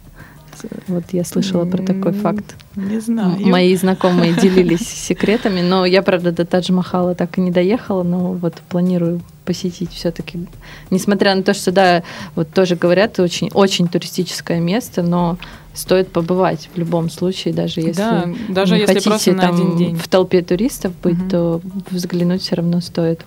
[0.88, 2.55] Вот я слышала про такой факт.
[2.76, 3.38] Не знаю.
[3.40, 8.55] Мои знакомые делились секретами, но я, правда, до Тадж-Махала так и не доехала, но вот
[8.68, 10.46] планирую посетить все-таки.
[10.90, 12.02] Несмотря на то, что, да,
[12.35, 15.38] вот тоже говорят, очень, очень туристическое место, но
[15.76, 19.54] стоит побывать в любом случае, даже если да, даже не если хотите просто на там
[19.54, 19.96] один день.
[19.96, 21.30] в толпе туристов быть, угу.
[21.30, 21.60] то
[21.90, 23.24] взглянуть все равно стоит.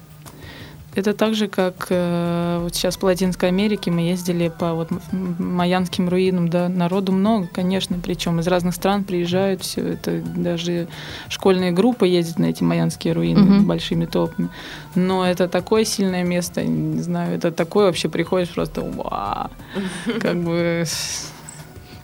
[0.95, 6.09] Это так же, как э, вот сейчас по Латинской Америке мы ездили по вот майянским
[6.09, 10.87] руинам, да, народу много, конечно, причем из разных стран приезжают, все это даже
[11.29, 13.65] школьные группы ездят на эти майянские руины mm-hmm.
[13.65, 14.49] большими толпами.
[14.95, 18.81] Но это такое сильное место, не знаю, это такое вообще приходишь просто,
[20.19, 20.85] как бы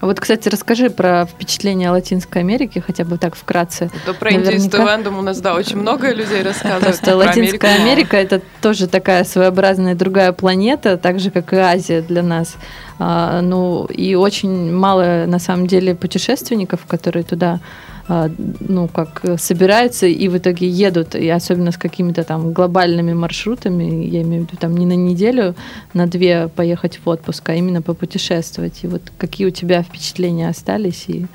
[0.02, 3.90] вот, кстати, расскажи про впечатление Латинской Америки, хотя бы так вкратце.
[4.04, 6.84] Это про Индию с Таиландом у нас, да, очень много людей рассказывают.
[6.84, 12.24] Просто Латинская Америка– это тоже такая своеобразная другая планета, так же, как и Азия для
[12.24, 12.56] нас.
[13.00, 17.60] А, ну, и очень мало, на самом деле, путешественников, которые туда
[18.08, 24.22] ну, как собираются и в итоге едут, и особенно с какими-то там глобальными маршрутами, я
[24.22, 25.56] имею в виду там не на неделю,
[25.94, 28.84] на две поехать в отпуск, а именно попутешествовать.
[28.84, 31.26] И вот какие у тебя впечатления остались, и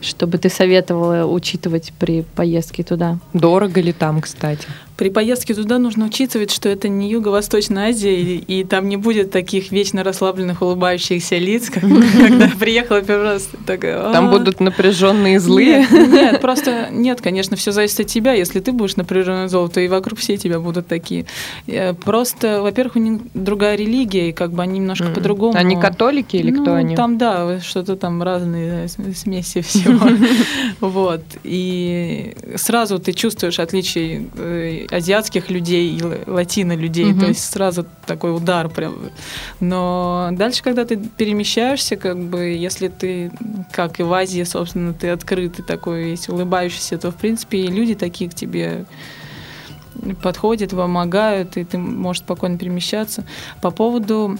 [0.00, 3.18] что бы ты советовала учитывать при поездке туда?
[3.32, 4.66] Дорого ли там, кстати?
[4.98, 9.30] При поездке туда нужно учитывать, что это не Юго-Восточная Азия, и, и там не будет
[9.30, 11.82] таких вечно расслабленных, улыбающихся лиц, как
[12.18, 13.48] когда приехала первый раз.
[13.64, 15.86] Там будут напряженные злые?
[15.88, 18.32] Нет, просто нет, конечно, все зависит от тебя.
[18.32, 21.26] Если ты будешь напряженный зол, то и вокруг все тебя будут такие.
[21.68, 25.56] Э, просто, во-первых, у них другая религия, и как бы они немножко по-другому.
[25.56, 26.96] Они католики или кто ну, они?
[26.96, 29.87] Там, да, что-то там разные смеси всего.
[30.80, 31.22] Вот.
[31.42, 38.34] И сразу ты чувствуешь отличие э, азиатских людей и латино людей, то есть сразу такой
[38.34, 38.94] удар прям.
[39.60, 43.32] Но дальше, когда ты перемещаешься, как бы, если ты,
[43.72, 47.94] как и в Азии, собственно, ты открытый такой, есть улыбающийся, то, в принципе, и люди
[47.94, 48.84] такие к тебе
[50.22, 53.24] подходят, помогают, и ты можешь спокойно перемещаться.
[53.60, 54.38] По поводу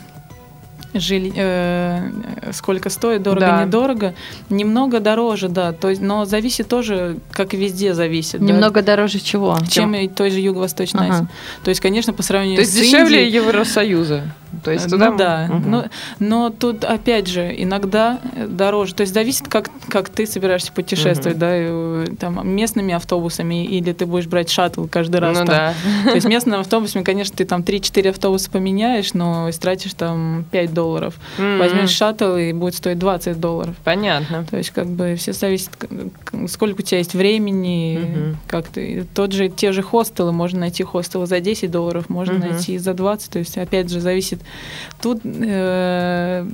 [0.94, 2.10] жили, э,
[2.52, 3.64] сколько стоит, дорого, да.
[3.64, 4.14] недорого.
[4.50, 5.72] Немного дороже, да.
[5.72, 8.40] То есть, но зависит тоже, как и везде зависит.
[8.40, 9.56] Немного да, дороже чего?
[9.68, 11.14] Чем и той же Юго-Восточной ага.
[11.14, 11.28] Азии.
[11.64, 14.24] То есть, конечно, по сравнению То есть с дешевле Индией, Евросоюза.
[14.64, 15.10] То есть ну туда...
[15.10, 15.48] Ну, да.
[15.50, 15.68] Угу.
[15.68, 15.84] Но,
[16.18, 18.94] но тут, опять же, иногда дороже.
[18.94, 21.40] То есть зависит, как, как ты собираешься путешествовать, угу.
[21.40, 25.38] да, э, там, местными автобусами, или ты будешь брать шаттл каждый раз.
[25.38, 25.46] Ну, там.
[25.46, 25.74] да.
[26.04, 31.14] То есть местными автобусами, конечно, ты там 3-4 автобуса поменяешь, но истратишь там 5 долларов.
[31.38, 31.58] Mm-hmm.
[31.58, 33.74] Возьмешь шаттл и будет стоить 20 долларов.
[33.82, 34.46] Понятно.
[34.48, 35.70] То есть как бы все зависит,
[36.46, 38.34] сколько у тебя есть времени, mm-hmm.
[38.46, 39.06] как ты.
[39.14, 42.50] Тот же, те же хостелы, можно найти хостелы за 10 долларов, можно mm-hmm.
[42.50, 43.30] найти за 20.
[43.32, 44.38] То есть опять же зависит.
[45.02, 46.46] Тут э,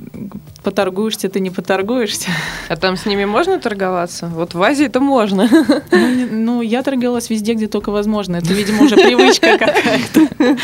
[0.63, 2.29] поторгуешься, ты не поторгуешься.
[2.69, 4.27] А там с ними можно торговаться?
[4.27, 5.47] Вот в Азии это можно.
[5.91, 8.37] Ну, ну я торговалась везде, где только возможно.
[8.37, 10.57] Это, видимо, уже привычка какая-то.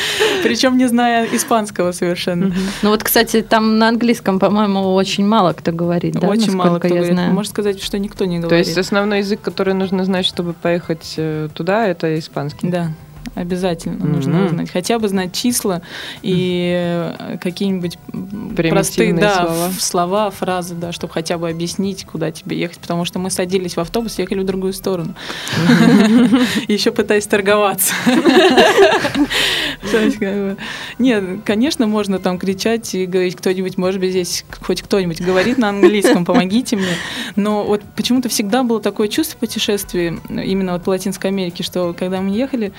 [0.44, 2.54] Причем не зная испанского совершенно.
[2.82, 6.30] Ну вот, кстати, там на английском, по-моему, очень мало кто говорит, да?
[6.30, 7.14] Очень мало кто я говорит.
[7.14, 7.34] Знаю.
[7.34, 8.50] Можно сказать, что никто не говорит.
[8.50, 12.70] То есть основной язык, который нужно знать, чтобы поехать э, туда, это испанский?
[12.70, 12.92] Да.
[13.36, 14.70] Обязательно нужно знать.
[14.70, 15.82] Хотя бы знать числа
[16.22, 17.98] и э, какие-нибудь
[18.56, 19.72] простые да, слова.
[19.80, 22.80] слова, фразы, да, чтобы хотя бы объяснить, куда тебе ехать.
[22.80, 25.16] Потому что мы садились в автобус, ехали в другую сторону.
[26.68, 27.94] Еще пытаясь торговаться.
[31.00, 35.70] Нет, конечно, можно там кричать и говорить, кто-нибудь, может быть, здесь хоть кто-нибудь говорит на
[35.70, 36.96] английском, помогите мне.
[37.36, 42.22] Но вот почему-то всегда было такое чувство путешествия, именно вот по Латинской Америке, что когда
[42.22, 42.74] мы ехали,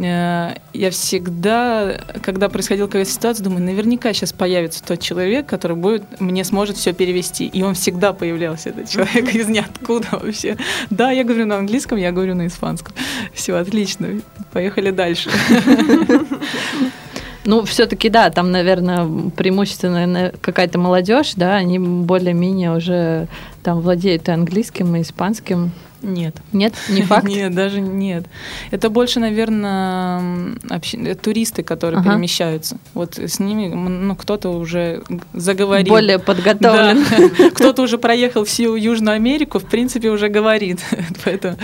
[0.00, 6.44] я всегда, когда происходила какая-то ситуация, думаю, наверняка сейчас появится тот человек, который будет, мне
[6.44, 7.46] сможет все перевести.
[7.46, 10.56] И он всегда появлялся, этот человек из ниоткуда вообще.
[10.90, 12.94] Да, я говорю на английском, я говорю на испанском.
[13.32, 14.20] Все, отлично.
[14.52, 15.30] Поехали дальше.
[17.44, 23.26] Ну, все-таки, да, там, наверное, преимущественно какая-то молодежь, да, они более-менее уже
[23.62, 25.72] там владеют и английским, и испанским.
[26.02, 26.36] Нет.
[26.52, 27.26] Нет, не факт?
[27.28, 28.26] Нет, даже нет.
[28.70, 30.94] Это больше, наверное, общ...
[31.20, 32.10] туристы, которые ага.
[32.10, 32.78] перемещаются.
[32.94, 35.88] Вот с ними, ну, кто-то уже заговорил.
[35.88, 37.04] Более подготовлен.
[37.10, 37.50] Да.
[37.54, 40.80] Кто-то уже проехал всю Южную Америку, в принципе, уже говорит.
[41.24, 41.56] Поэтому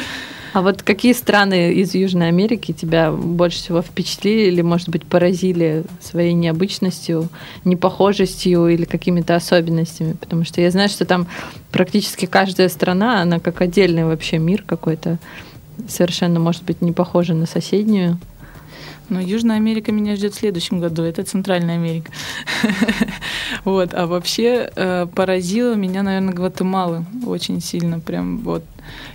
[0.55, 5.83] а вот какие страны из Южной Америки тебя больше всего впечатлили или, может быть, поразили
[6.01, 7.29] своей необычностью,
[7.65, 10.13] непохожестью или какими-то особенностями?
[10.13, 11.27] Потому что я знаю, что там
[11.73, 15.19] практически каждая страна, она как отдельный вообще мир какой-то,
[15.89, 18.19] совершенно, может быть, не похожа на соседнюю.
[19.09, 22.11] Но Южная Америка меня ждет в следующем году, это Центральная Америка.
[23.65, 28.65] Вот, а вообще э, поразила меня, наверное, Гватемала очень сильно, прям вот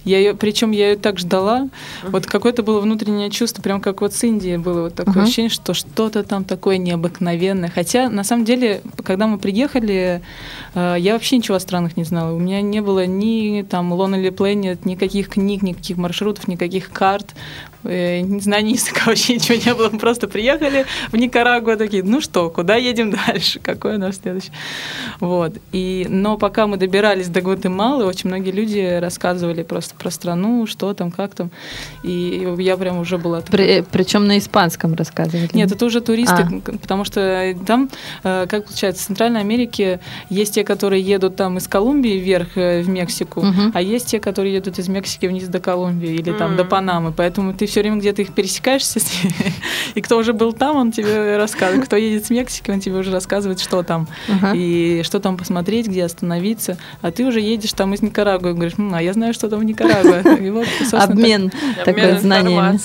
[0.03, 1.70] я ее, причем я ее так ждала.
[2.03, 5.24] Вот какое-то было внутреннее чувство, прям как вот с Индией было вот такое uh-huh.
[5.24, 7.70] ощущение, что что-то там такое необыкновенное.
[7.70, 10.22] Хотя на самом деле, когда мы приехали,
[10.74, 12.34] э, я вообще ничего о странах не знала.
[12.34, 17.36] У меня не было ни там Lonely Planet, никаких книг, никаких маршрутов, никаких карт.
[17.84, 19.89] Э, не знаю, ни языка вообще ничего не было.
[19.89, 23.59] Мы просто приехали в Никарагуа такие, ну что, куда едем дальше?
[23.59, 24.51] Какое у нас следующее?
[25.19, 25.53] Вот.
[25.71, 30.93] И, но пока мы добирались до Гватемалы, очень многие люди рассказывали просто про страну, что
[30.93, 31.51] там, как там.
[32.03, 33.41] И я прям уже была...
[33.41, 35.49] При, причем на испанском рассказывали?
[35.53, 36.71] Нет, это уже туристы, а.
[36.77, 37.89] потому что там,
[38.23, 39.99] э, как получается, в Центральной Америке
[40.30, 43.71] есть те, которые едут там из Колумбии вверх э, в Мексику, угу.
[43.73, 46.55] а есть те, которые едут из Мексики вниз до Колумбии или там mm.
[46.57, 47.11] до Панамы.
[47.11, 49.53] Поэтому ты все время где-то их пересекаешься с ними,
[49.95, 51.86] и кто уже был там, он тебе рассказывает.
[51.86, 54.55] Кто едет с Мексики, он тебе уже рассказывает, что там, uh-huh.
[54.55, 56.78] и что там посмотреть, где остановиться.
[57.01, 59.63] А ты уже едешь там из Никарагуа и говоришь, а я знаю, что там в
[59.63, 60.22] Никарагуа.
[60.51, 61.51] вот, Обмен
[61.86, 62.80] такой знаниями.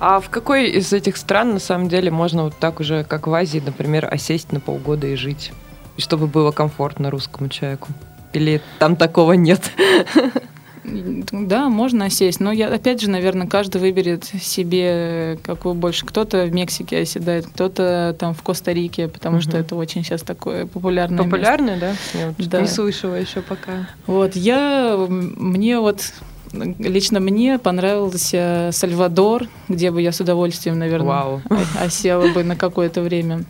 [0.00, 3.34] А в какой из этих стран, на самом деле, можно вот так уже, как в
[3.34, 5.52] Азии, например, осесть на полгода и жить?
[5.96, 7.88] Чтобы было комфортно русскому человеку?
[8.32, 9.70] Или там такого нет?
[10.84, 16.04] Да, можно сесть, но я, опять же, наверное, каждый выберет себе какую больше.
[16.04, 19.42] Кто-то в Мексике оседает, кто-то там в Коста-Рике, потому угу.
[19.42, 21.96] что это очень сейчас такое популярное Популярное, место.
[22.12, 22.18] да?
[22.18, 22.60] Я вот да.
[22.60, 23.88] не слышала еще пока.
[24.06, 26.12] Вот, я, мне вот
[26.52, 31.42] лично мне понравился Сальвадор, где бы я с удовольствием, наверное, Вау.
[31.80, 33.44] осела бы на какое-то время.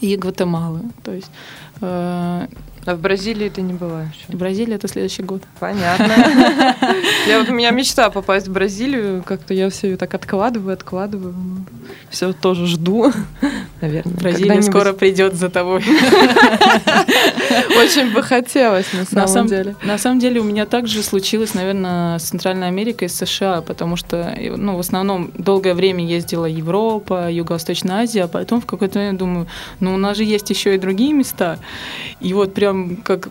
[0.00, 0.80] И Гватемала.
[1.04, 1.30] То есть
[1.80, 2.46] э,
[2.84, 4.36] а в Бразилии ты не была еще?
[4.36, 5.42] Бразилия это следующий год.
[5.60, 6.06] Понятно.
[7.28, 11.34] Я вот у меня мечта попасть в Бразилию, как-то я все ее так откладываю, откладываю.
[12.10, 13.12] Все тоже жду,
[13.80, 14.14] наверное.
[14.14, 15.84] Бразилия скоро придет за тобой.
[17.82, 19.76] Очень бы хотелось, на самом деле.
[19.82, 24.34] На самом деле у меня также случилось, наверное, с Центральной Америкой, с США, потому что,
[24.56, 29.46] ну, в основном долгое время ездила Европа, Юго-Восточная Азия, а потом в какой-то момент думаю,
[29.80, 31.58] ну, у нас же есть еще и другие места.
[32.20, 33.28] И вот прям как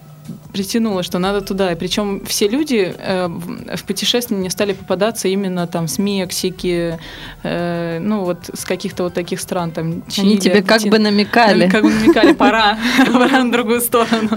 [0.53, 1.71] притянуло, что надо туда.
[1.71, 6.99] И причем все люди э, в путешествии не стали попадаться именно там с Мексики,
[7.43, 10.05] э, ну вот с каких-то вот таких стран там.
[10.07, 11.69] Чили, Они тебе как бы намекали.
[11.69, 12.77] Как бы намекали, пора,
[13.13, 14.29] пора на другую сторону.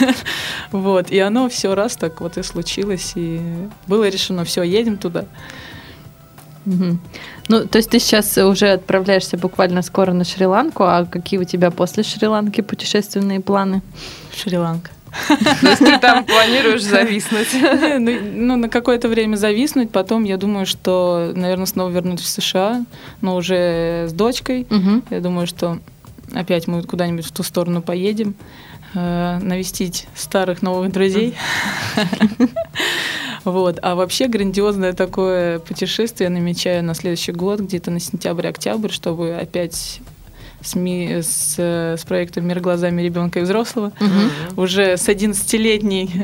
[0.72, 3.40] Вот, и оно все раз так вот и случилось, и
[3.86, 5.24] было решено, все, едем туда.
[6.66, 6.98] Угу.
[7.48, 11.70] Ну, то есть ты сейчас уже отправляешься буквально скоро на Шри-Ланку, а какие у тебя
[11.70, 13.82] после Шри-Ланки путешественные планы?
[14.34, 14.90] Шри-Ланка.
[15.60, 17.48] То есть ты там планируешь зависнуть?
[17.52, 22.84] Ну, ну, на какое-то время зависнуть, потом я думаю, что, наверное, снова вернусь в США,
[23.20, 24.66] но уже с дочкой.
[25.10, 25.78] Я думаю, что
[26.32, 28.34] опять мы куда-нибудь в ту сторону поедем,
[28.94, 31.34] э, навестить старых новых друзей.
[33.44, 33.78] Вот.
[33.82, 40.00] А вообще грандиозное такое путешествие намечаю на следующий год, где-то на сентябрь-октябрь, чтобы опять
[40.64, 44.62] с, ми, с, с проектом «Мир глазами ребенка и взрослого», угу.
[44.62, 46.10] уже с 11-летней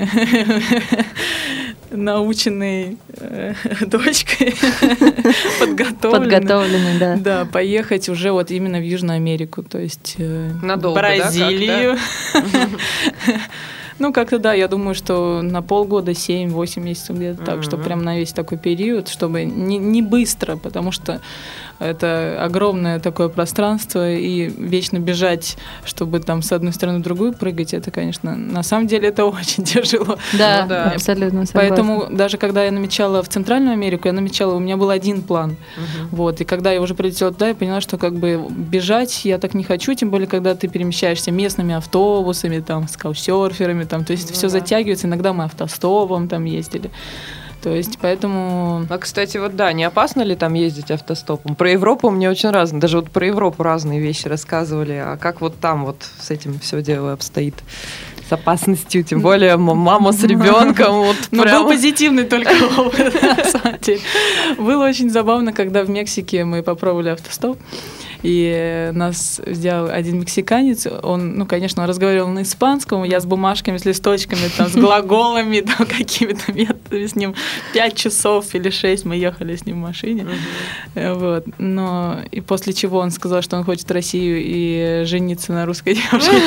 [1.90, 3.54] наученной э,
[3.86, 4.54] дочкой,
[5.60, 6.20] подготовленной.
[6.20, 7.16] Подготовленной, да.
[7.16, 11.98] Да, поехать уже вот именно в Южную Америку, то есть э, Надолго, да, Бразилию.
[13.98, 18.16] Ну, как-то да, я думаю, что на полгода, 7-8 месяцев где-то так, что прям на
[18.16, 21.20] весь такой период, чтобы не, не быстро, потому что
[21.80, 27.74] это огромное такое пространство, и вечно бежать, чтобы там с одной стороны в другую прыгать,
[27.74, 30.16] это, конечно, на самом деле это очень тяжело.
[30.38, 30.84] Да, Ну да.
[30.94, 31.54] абсолютно согласна.
[31.54, 35.56] Поэтому даже когда я намечала в Центральную Америку, я намечала, у меня был один план.
[35.76, 36.08] Мгм.
[36.12, 39.54] Вот, и когда я уже прилетела туда, я поняла, что как бы бежать я так
[39.54, 44.28] не хочу, тем более, когда ты перемещаешься местными автобусами, там, с каучсерферами, там, то есть
[44.28, 44.48] Ну все да.
[44.50, 46.90] затягивается, иногда мы автостопом там ездили.
[47.62, 48.86] То есть, поэтому...
[48.88, 51.54] А, кстати, вот да, не опасно ли там ездить автостопом?
[51.54, 54.94] Про Европу мне очень разные, даже вот про Европу разные вещи рассказывали.
[54.94, 57.54] А как вот там вот с этим все дело обстоит?
[58.28, 60.98] С опасностью, тем более мама с ребенком.
[60.98, 61.62] Вот Ну, прям.
[61.62, 64.00] был позитивный только опыт, на самом деле.
[64.56, 67.58] Было очень забавно, когда в Мексике мы попробовали автостоп,
[68.22, 73.76] и нас взял один мексиканец, он, ну, конечно, он разговаривал на испанском, я с бумажками,
[73.78, 77.34] с листочками, там, с глаголами, там, какими-то методами с ним.
[77.72, 80.26] Пять часов или шесть мы ехали с ним в машине.
[80.94, 81.46] Э, Вот.
[81.58, 86.32] Но и после чего он сказал, что он хочет Россию и жениться на русской девушке.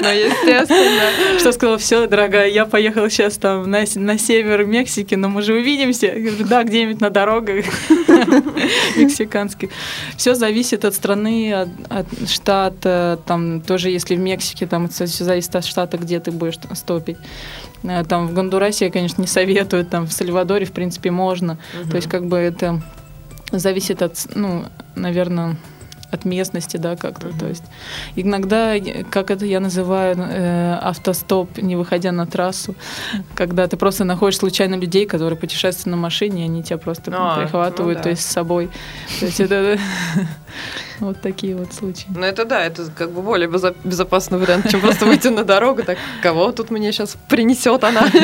[0.00, 1.38] Ну, естественно.
[1.38, 5.54] Что сказал, все, дорогая, я поехала сейчас там на, на север Мексики, но мы же
[5.54, 6.06] увидимся.
[6.06, 7.64] Я говорю, да, где-нибудь на дорогах
[8.96, 9.70] мексиканских.
[10.16, 13.18] Все зависит от страны, от, от штата.
[13.26, 17.16] Там тоже, если в Мексике, там все зависит от штата, где ты будешь стопить.
[17.82, 21.58] Э, Там в Гондурасе, я, конечно, не советую, там в Сальвадоре, в принципе, можно.
[21.90, 22.80] То есть, как бы это
[23.52, 24.64] зависит от, ну,
[24.94, 25.56] наверное,
[26.10, 27.28] от местности, да, как-то.
[27.38, 27.64] То есть
[28.16, 28.74] иногда,
[29.10, 32.74] как это я называю, э, автостоп, не выходя на трассу,
[33.34, 37.38] когда ты просто находишь случайно людей, которые путешествуют на машине, и они тебя просто А,
[37.40, 38.02] прихватывают, ну да.
[38.04, 38.70] то есть с собой.
[39.20, 39.78] То есть это
[41.00, 42.06] вот такие вот случаи.
[42.14, 45.82] Ну, это да, это как бы более безо- безопасный вариант, чем просто выйти на дорогу.
[45.82, 48.08] Так, кого тут мне сейчас принесет она?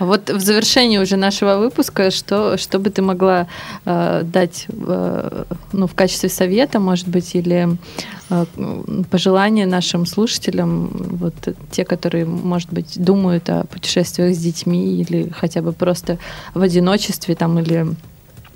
[0.00, 3.46] Вот в завершении уже нашего выпуска, что, что бы ты могла
[3.84, 7.68] э, дать э, ну, в качестве совета, может быть, или
[8.30, 8.44] э,
[9.10, 11.34] пожелания нашим слушателям, вот
[11.70, 16.18] те, которые, может быть, думают о путешествиях с детьми или хотя бы просто
[16.54, 17.86] в одиночестве там или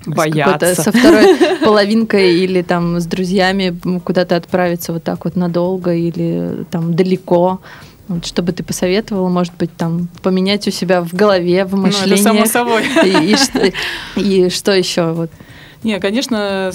[0.05, 0.81] Бояться.
[0.81, 6.93] со второй половинкой или там с друзьями куда-то отправиться вот так вот надолго или там
[6.93, 7.59] далеко.
[8.07, 11.87] Вот, что бы ты посоветовала, может быть, там поменять у себя в голове, в Ну,
[11.87, 12.21] это мышлении.
[12.21, 12.83] само собой.
[13.03, 13.71] И, и что,
[14.19, 15.11] и что еще?
[15.13, 15.31] Вот.
[15.85, 16.71] Не, конечно,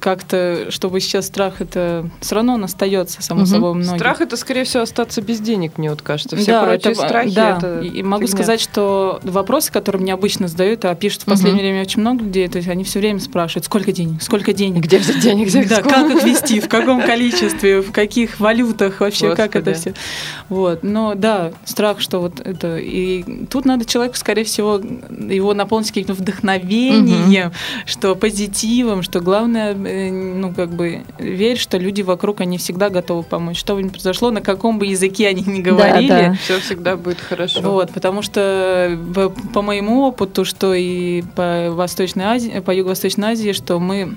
[0.00, 3.46] как-то, чтобы сейчас страх, это все равно он остается, само Мгм.
[3.46, 3.96] собой, у многих.
[4.00, 6.36] Страх это, скорее всего, остаться без денег, мне вот кажется.
[6.36, 7.56] Все Да, прочие это- страхи да.
[7.56, 8.36] это И, могу фигня.
[8.36, 12.48] сказать, что вопросы, которые мне обычно задают, а пишут в последнее время очень много людей,
[12.48, 15.46] то есть они все время спрашивают, сколько денег, сколько денег, Где взять денег?
[15.46, 19.94] Где да, как их вести, в каком количестве, в каких валютах вообще, как это Господи.
[19.94, 20.02] все.
[20.48, 24.80] Вот, но да, страх, что вот это и тут надо человеку, скорее всего,
[25.10, 27.52] его наполнить каким-то вдохновением,
[27.86, 28.14] что
[28.48, 33.58] позитивом, что главное, э, ну как бы верь, что люди вокруг они всегда готовы помочь,
[33.58, 36.08] что бы ни произошло, на каком бы языке они ни говорили.
[36.08, 36.34] да.
[36.42, 37.60] Все всегда будет хорошо.
[37.62, 43.52] Вот, потому что в- по моему опыту, что и по Восточной Азии, по Юго-Восточной Азии,
[43.52, 44.14] что мы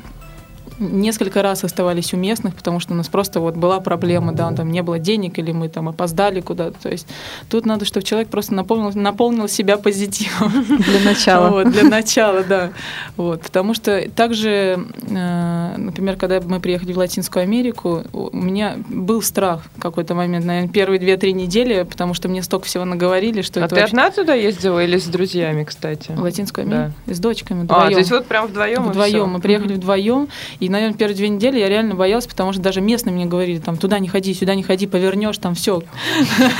[0.81, 4.71] несколько раз оставались у местных, потому что у нас просто вот была проблема, да, там
[4.71, 6.77] не было денег или мы там опоздали куда-то.
[6.81, 7.07] То есть
[7.49, 10.51] тут надо, чтобы человек просто наполнил, наполнил себя позитивом.
[10.67, 11.49] Для начала.
[11.49, 12.71] Вот, для начала, да.
[13.17, 19.21] Вот, потому что также, э, например, когда мы приехали в Латинскую Америку, у меня был
[19.21, 23.61] страх в какой-то момент, наверное, первые две-три недели, потому что мне столько всего наговорили, что
[23.61, 26.11] А это ты вообще- одна туда ездила или с друзьями, кстати?
[26.11, 26.75] в Латинскую Да.
[26.77, 27.91] Америку с дочками А, вдвоем.
[27.93, 29.29] то есть вот прям вдвоем Вдвоем.
[29.29, 30.27] Мы приехали вдвоем.
[30.59, 33.77] И, наверное, первые две недели я реально боялась, потому что даже местные мне говорили, там,
[33.77, 35.83] туда не ходи, сюда не ходи, повернешь, там все.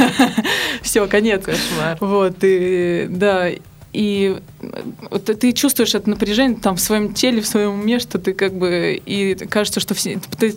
[0.82, 1.44] Все, конец.
[1.44, 1.98] Кошмар.
[2.00, 3.50] Вот, и да.
[3.94, 4.38] И
[5.38, 9.02] ты чувствуешь это напряжение там в своем теле, в своем уме, что ты как бы
[9.06, 10.54] и кажется, что все, ты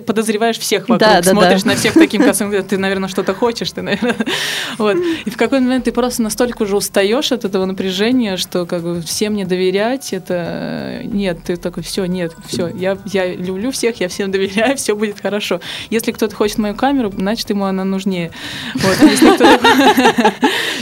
[0.00, 1.70] подозреваешь всех вокруг, Да, да, смотришь да.
[1.70, 4.16] на всех таким косым, ты, наверное, что-то хочешь, ты, наверное,
[4.78, 4.96] вот.
[5.24, 9.00] И в какой-то момент ты просто настолько уже устаешь от этого напряжения, что как бы
[9.02, 14.08] всем не доверять, это нет, ты такой, все, нет, все, я, я люблю всех, я
[14.08, 15.60] всем доверяю, все будет хорошо.
[15.90, 18.30] Если кто-то хочет мою камеру, значит ему она нужнее.
[18.74, 18.96] Вот,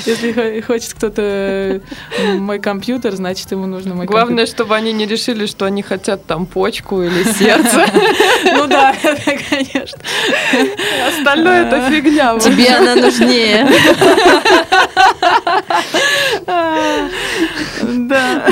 [0.07, 1.81] если хочет кто-то
[2.39, 6.47] мой компьютер, значит ему нужно мой Главное, чтобы они не решили, что они хотят там
[6.47, 7.87] почку или сердце.
[7.87, 8.55] компьютер.
[8.57, 9.99] Ну да, это, конечно.
[11.09, 12.37] Остальное это фигня.
[12.41, 13.69] Тебе она нужнее.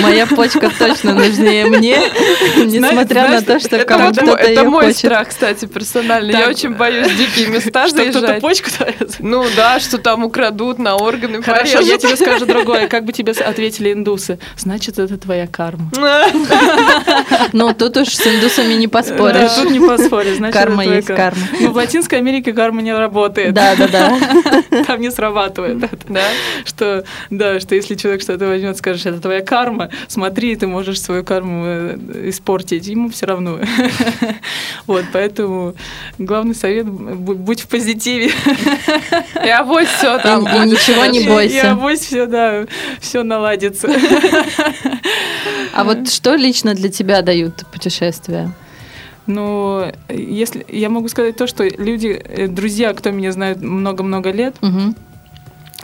[0.05, 1.99] Твоя почка точно нужнее мне,
[2.57, 6.33] несмотря на то, что это, кто-то Это мой страх, кстати, персональный.
[6.33, 8.41] Я очень боюсь дикие места заезжать.
[8.41, 8.71] почку
[9.21, 12.89] Ну да, что там украдут, на органы Хорошо, я тебе скажу другое.
[12.89, 14.39] Как бы тебе ответили индусы?
[14.57, 15.91] Значит, это твоя карма.
[17.53, 19.53] Ну, тут уж с индусами не поспоришь.
[19.53, 20.39] тут не поспоришь.
[20.53, 21.41] Карма есть карма.
[21.61, 23.55] Ну, в Латинской Америке карма не работает.
[23.55, 24.85] Да, да, да.
[24.87, 25.79] Там не срабатывает.
[26.09, 26.23] Да?
[26.65, 31.25] Что, да, что если человек что-то возьмет, скажешь, это твоя карма, смотри, ты можешь свою
[31.25, 33.59] карму э, испортить, ему все равно.
[34.87, 35.75] Вот, поэтому
[36.19, 38.31] главный совет бу- будь в позитиве.
[39.45, 41.55] И авось все там И- ничего не бойся.
[41.55, 42.67] И авось все, да,
[43.01, 43.89] все наладится.
[45.73, 48.51] А вот что лично для тебя дают путешествия?
[49.27, 54.55] Ну, если я могу сказать то, что люди, э, друзья, кто меня знает много-много лет,
[54.61, 54.95] Мгм.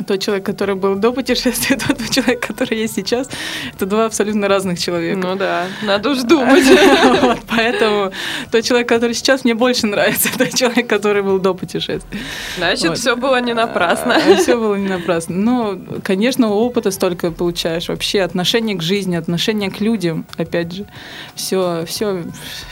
[0.06, 3.28] Тот человек, который был до путешествия, тот человек, который есть сейчас,
[3.74, 5.18] это два абсолютно разных человека.
[5.18, 6.64] Ну да, надо уж думать.
[7.20, 8.12] Вот, поэтому
[8.50, 12.20] тот человек, который сейчас, мне больше нравится, тот человек, который был до путешествия.
[12.56, 12.98] Значит, Вот.
[12.98, 14.18] все было не напрасно.
[14.38, 15.36] Все было не напрасно.
[15.36, 17.88] Ну, конечно, опыта столько получаешь.
[17.88, 20.86] Вообще отношение к жизни, отношение к людям, опять же,
[21.34, 22.24] все, все,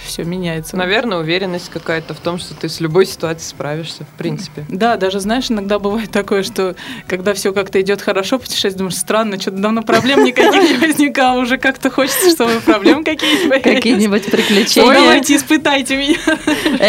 [0.04, 0.76] все меняется.
[0.76, 4.64] Наверное, уверенность какая-то в том, что ты с любой ситуацией справишься, в принципе.
[4.68, 6.74] Да, даже знаешь, иногда бывает такое, что
[7.18, 11.58] когда все как-то идет хорошо, путешествие, думаешь, странно, что-то давно проблем никаких не возникало, уже
[11.58, 13.60] как-то хочется, чтобы проблем какие-нибудь.
[13.62, 16.16] Какие-нибудь приключения, давайте испытайте меня.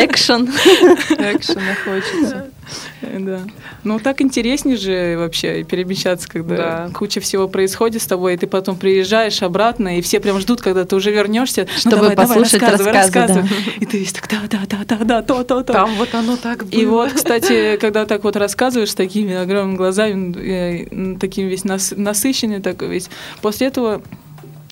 [0.05, 0.47] экшен.
[0.47, 2.47] Экшена хочется.
[3.01, 3.41] Да.
[3.84, 6.89] Ну, так интереснее же вообще перемещаться, когда Да.
[6.93, 10.86] куча всего происходит с тобой, и ты потом приезжаешь обратно, и все прям ждут, когда
[10.86, 11.67] ты уже вернешься.
[11.77, 13.47] Чтобы послушать рассказы,
[13.80, 15.73] И ты весь так, да, да, да, да, да, то, то, то.
[15.73, 16.80] Там вот оно так было.
[16.80, 21.93] И вот, кстати, когда так вот рассказываешь с такими огромными глазами, э, таким весь нас-
[21.95, 23.09] насыщенный такой весь,
[23.41, 24.01] после этого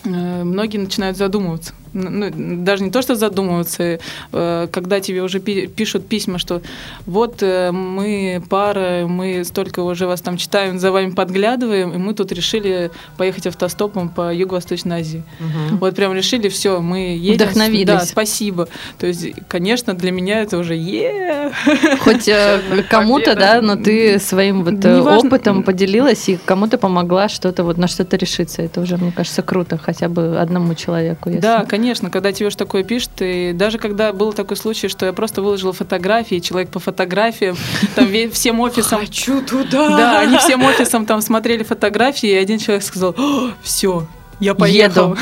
[0.04, 1.74] э, многие начинают задумываться.
[1.98, 4.00] Ну, даже не то, что задумываться,
[4.32, 6.62] э, когда тебе уже пи- пишут письма, что
[7.06, 12.14] вот э, мы пара, мы столько уже вас там читаем, за вами подглядываем, и мы
[12.14, 15.24] тут решили поехать автостопом по Юго-Восточной Азии.
[15.40, 15.78] Мгм.
[15.78, 17.46] Вот прям решили, все, мы едем.
[17.48, 17.86] Вдохновились.
[17.88, 18.68] Да, спасибо.
[19.00, 21.52] То есть, конечно, для меня это уже е
[22.00, 27.78] Хоть э, кому-то, да, но ты своим вот опытом поделилась и кому-то помогла что-то вот
[27.78, 28.62] на что-то решиться.
[28.62, 31.32] Это уже, мне кажется, круто, хотя бы одному человеку.
[31.32, 35.14] Да, конечно, когда тебе уж такое пишут, и даже когда был такой случай, что я
[35.14, 37.56] просто выложила фотографии, человек по фотографиям,
[37.96, 39.00] там всем офисом...
[39.00, 39.90] Хочу туда.
[39.90, 43.16] Да, они всем офисом там смотрели фотографии, и один человек сказал,
[43.62, 44.08] все,
[44.40, 45.18] я поеду.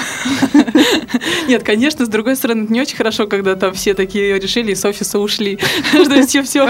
[1.47, 4.75] Нет, конечно, с другой стороны, это не очень хорошо, когда там все такие решили и
[4.75, 5.59] с офиса ушли.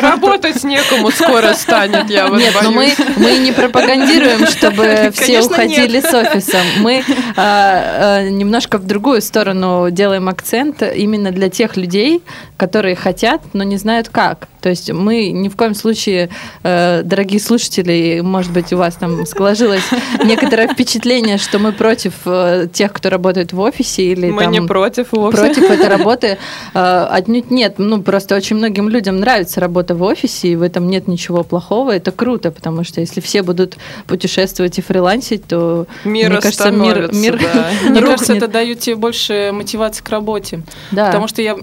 [0.01, 5.99] Работать некому скоро станет, я вот Нет, но мы, мы не пропагандируем, чтобы все уходили
[6.01, 6.61] с офисом.
[6.79, 7.03] Мы
[7.35, 12.21] а, а, немножко в другую сторону делаем акцент именно для тех людей,
[12.57, 14.47] которые хотят, но не знают как.
[14.65, 16.29] То есть мы ни в коем случае,
[16.63, 19.83] э, дорогие слушатели, может быть, у вас там сложилось
[20.23, 24.61] некоторое впечатление, что мы против э, тех, кто работает в офисе или Мы там не
[24.61, 25.37] против вовсе.
[25.37, 26.39] против этой работы.
[26.73, 27.75] Э, Отнюдь нет.
[27.77, 31.91] Ну, просто очень многим людям нравится работа в офисе, и в этом нет ничего плохого.
[31.95, 37.13] Это круто, потому что если все будут путешествовать и фрилансить, то, Мир мне кажется, мир,
[37.13, 37.69] мир да.
[37.91, 40.63] Мне кажется, это дает тебе больше мотивации к работе.
[40.91, 41.05] Да.
[41.05, 41.53] Потому что я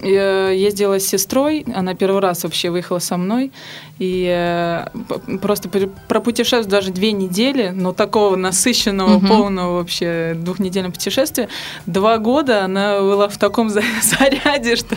[0.50, 3.53] ездила с сестрой, она первый раз вообще выехала со мной,
[3.99, 4.86] и э,
[5.40, 9.26] просто пр- пропутешествовав даже две недели, но такого насыщенного, Мгм.
[9.28, 11.49] полного вообще двухнедельного путешествия,
[11.86, 14.97] два года она была в таком за- заряде, что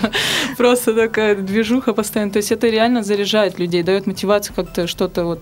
[0.58, 2.32] просто такая движуха постоянно.
[2.32, 5.42] То есть это реально заряжает людей, дает мотивацию как-то что-то вот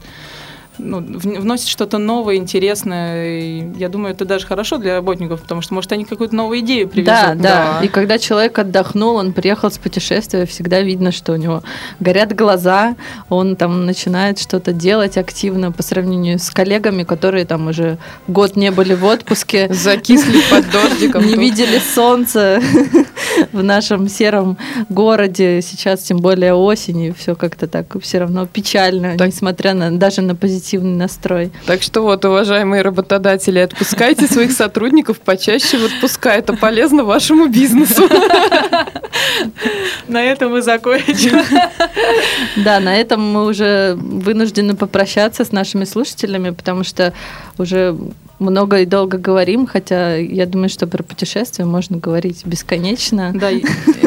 [0.78, 3.40] ну, вносит что-то новое, интересное.
[3.40, 6.88] И я думаю, это даже хорошо для работников, потому что, может, они какую-то новую идею
[6.88, 7.14] привезут.
[7.14, 7.86] Да, да, да.
[7.86, 11.64] И когда человек отдохнул, он приехал с путешествия, всегда видно, что у него
[12.00, 12.96] горят глаза,
[13.30, 17.98] он там начинает что-то делать активно по сравнению с коллегами, которые там уже
[18.28, 19.68] год не были в отпуске.
[19.74, 21.26] Закисли под дождиком.
[21.28, 22.62] не видели солнца
[23.52, 24.58] в нашем сером
[24.90, 25.62] городе.
[25.62, 30.36] Сейчас тем более осень, и все как-то так все равно печально, несмотря на даже на
[30.64, 31.52] позитивный настрой.
[31.66, 36.30] Так что вот, уважаемые работодатели, отпускайте своих сотрудников почаще в отпуска.
[36.30, 38.08] Это полезно вашему бизнесу.
[40.08, 41.42] На этом мы закончим.
[42.56, 47.14] Да, на этом мы уже вынуждены попрощаться с нашими слушателями, потому что
[47.58, 47.96] уже
[48.44, 53.32] много и долго говорим, хотя я думаю, что про путешествия можно говорить бесконечно.
[53.34, 53.50] Да,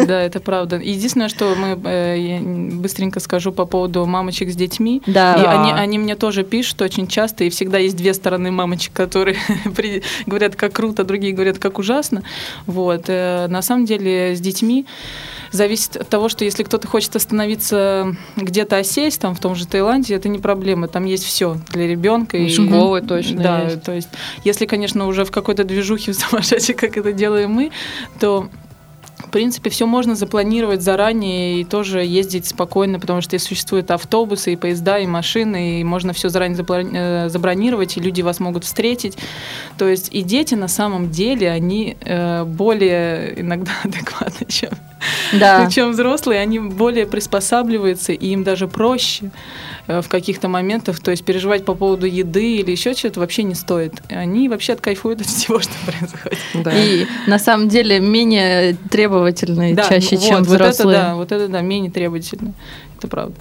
[0.07, 0.77] да, это правда.
[0.77, 5.03] Единственное, что мы э, быстренько скажу по поводу мамочек с детьми.
[5.07, 5.35] Да.
[5.35, 9.37] И они, они мне тоже пишут очень часто, и всегда есть две стороны мамочек, которые
[10.27, 12.23] говорят, как круто, другие говорят, как ужасно.
[12.67, 13.05] Вот.
[13.09, 14.87] Э, на самом деле с детьми
[15.53, 20.15] зависит от того, что если кто-то хочет остановиться где-то осесть, там в том же Таиланде,
[20.15, 22.37] это не проблема, там есть все для ребенка.
[22.37, 23.83] И школы точно Да, есть.
[23.83, 24.09] то есть
[24.45, 27.71] если, конечно, уже в какой-то движухе в сумасшедшей, как это делаем мы,
[28.21, 28.49] то
[29.19, 34.57] в принципе, все можно запланировать заранее и тоже ездить спокойно, потому что существуют автобусы, и
[34.57, 39.17] поезда, и машины, и можно все заранее э, забронировать, и люди вас могут встретить.
[39.79, 44.71] То есть и дети на самом деле, они э, более иногда адекватны, чем,
[45.33, 45.69] да.
[45.71, 49.31] чем взрослые, они более приспосабливаются, и им даже проще
[49.87, 53.55] э, в каких-то моментах, то есть переживать по поводу еды или еще чего-то вообще не
[53.55, 54.03] стоит.
[54.09, 56.39] Они вообще откайфуют от всего, что происходит.
[56.55, 56.73] Да.
[56.77, 60.99] И на самом деле менее требовательные да, чаще, вот, чем вот взрослые.
[60.99, 62.55] Это, да, вот это да, менее требовательные.
[62.99, 63.35] Это правда.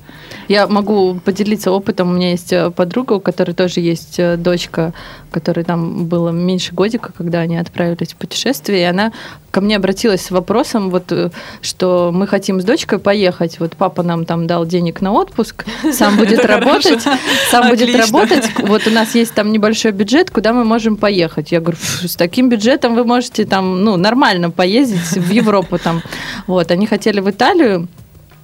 [0.47, 2.09] Я могу поделиться опытом.
[2.09, 4.93] У меня есть э, подруга, у которой тоже есть э, дочка,
[5.31, 9.11] которой там было меньше годика, когда они отправились в путешествие, и она
[9.51, 11.29] ко мне обратилась с вопросом, вот, э,
[11.61, 13.59] что мы хотим с дочкой поехать.
[13.59, 17.03] Вот папа нам там дал денег на отпуск, сам будет работать,
[17.49, 18.49] сам будет работать.
[18.59, 21.53] Вот у нас есть там небольшой бюджет, куда мы можем поехать.
[21.53, 26.01] Я говорю, с таким бюджетом вы можете там, ну, нормально поездить в Европу там.
[26.47, 27.87] Вот, они хотели в Италию,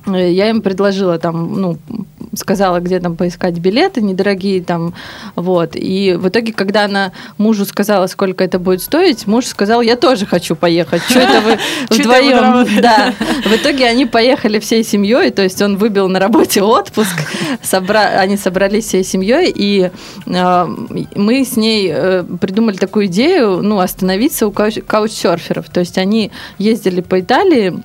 [0.06, 1.78] я им предложила там, ну,
[2.36, 4.94] сказала, где там поискать билеты недорогие там,
[5.36, 5.72] вот.
[5.76, 10.26] И в итоге, когда она мужу сказала, сколько это будет стоить, муж сказал, я тоже
[10.26, 11.02] хочу поехать.
[11.04, 12.82] Что это вы вдвоем?
[12.82, 13.14] Да.
[13.44, 17.16] В итоге они поехали всей семьей, то есть он выбил на работе отпуск,
[17.92, 19.92] они собрались всей семьей, и
[20.26, 20.66] э,
[21.16, 24.80] мы с ней э, придумали такую идею, ну, остановиться у кауч...
[24.86, 25.70] каучсерферов.
[25.70, 27.82] То есть они ездили по Италии,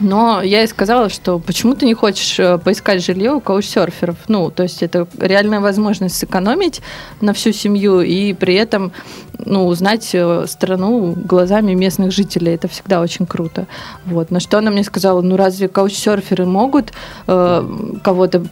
[0.00, 4.16] но я ей сказала, что почему ты не хочешь э, поискать жилье у каучсерферов?
[4.28, 6.80] Ну, то есть это реальная возможность сэкономить
[7.20, 8.92] на всю семью и при этом
[9.38, 12.54] ну, узнать э, страну глазами местных жителей.
[12.54, 13.66] Это всегда очень круто.
[14.04, 14.30] Вот.
[14.30, 16.92] На что она мне сказала, ну разве каучсерферы могут
[17.26, 18.42] э, кого-то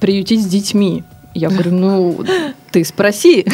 [0.00, 1.04] приютить с детьми?
[1.34, 2.24] Я говорю, ну,
[2.70, 3.44] ты спроси.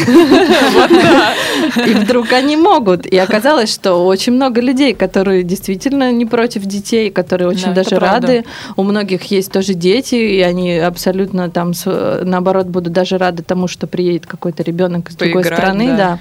[1.87, 3.07] И вдруг они могут.
[3.07, 8.45] И оказалось, что очень много людей, которые действительно не против детей, которые очень даже рады.
[8.77, 13.87] У многих есть тоже дети, и они абсолютно там, наоборот, будут даже рады тому, что
[13.87, 15.97] приедет какой-то ребенок из другой страны.
[15.97, 16.19] Да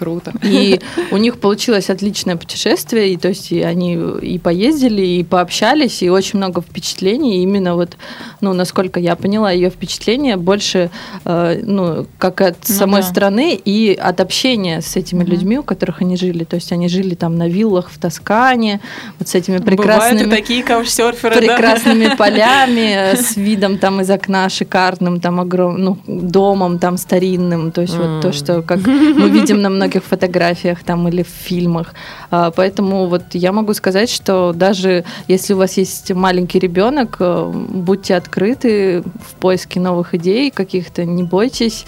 [0.00, 0.32] круто.
[0.42, 0.80] И
[1.10, 6.08] у них получилось отличное путешествие, и то есть и они и поездили, и пообщались, и
[6.08, 7.38] очень много впечатлений.
[7.38, 7.96] И именно вот,
[8.40, 10.90] ну, насколько я поняла, ее впечатления больше,
[11.24, 13.08] э, ну, как от ну, самой да.
[13.08, 15.32] страны и от общения с этими угу.
[15.32, 16.44] людьми, у которых они жили.
[16.44, 18.80] То есть они жили там на виллах в Тоскане,
[19.18, 20.24] вот с этими прекрасными...
[20.24, 22.16] Бывают и такие каучсерферы, Прекрасными да?
[22.16, 27.72] полями, с видом там из окна шикарным, там огромным, ну, домом там старинным.
[27.72, 28.14] То есть mm.
[28.14, 31.94] вот то, что как мы видим на многих многих фотографиях там или в фильмах.
[32.30, 37.50] А, поэтому вот я могу сказать, что даже если у вас есть маленький ребенок, э,
[37.52, 41.86] будьте открыты в поиске новых идей каких-то, не бойтесь.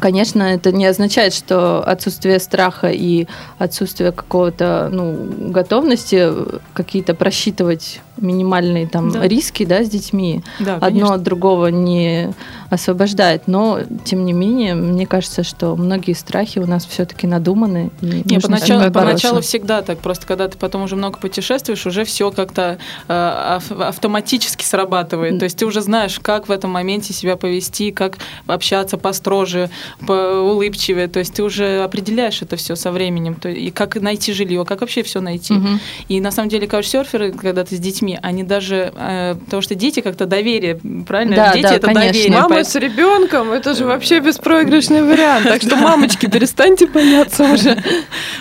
[0.00, 3.26] Конечно, это не означает, что отсутствие страха и
[3.58, 6.30] отсутствие какого-то ну, готовности
[6.72, 9.26] какие-то просчитывать минимальные там да.
[9.26, 10.42] риски да, с детьми.
[10.58, 12.32] Да, Одно от другого не
[12.70, 13.48] освобождает.
[13.48, 17.90] Но, тем не менее, мне кажется, что многие страхи у нас все-таки надуманы.
[18.00, 19.98] Не, поначалу, поначалу всегда так.
[19.98, 25.38] Просто когда ты потом уже много путешествуешь, уже все как-то э, автоматически срабатывает.
[25.38, 29.68] То есть ты уже знаешь, как в этом моменте себя повести, как общаться построже,
[30.08, 31.08] улыбчивее.
[31.08, 33.34] То есть ты уже определяешь это все со временем.
[33.44, 35.54] И как найти жилье, как вообще все найти.
[35.54, 35.68] Угу.
[36.08, 39.74] И на самом деле каучсерферы, когда ты с детьми детьми, они даже, э, потому что
[39.74, 41.36] дети как-то доверие, правильно?
[41.36, 42.12] Да, дети да, это конечно.
[42.12, 42.32] доверие.
[42.32, 42.70] Мама поэтому...
[42.70, 45.46] с ребенком, это же вообще беспроигрышный вариант.
[45.46, 47.82] Так что, мамочки, перестаньте бояться уже.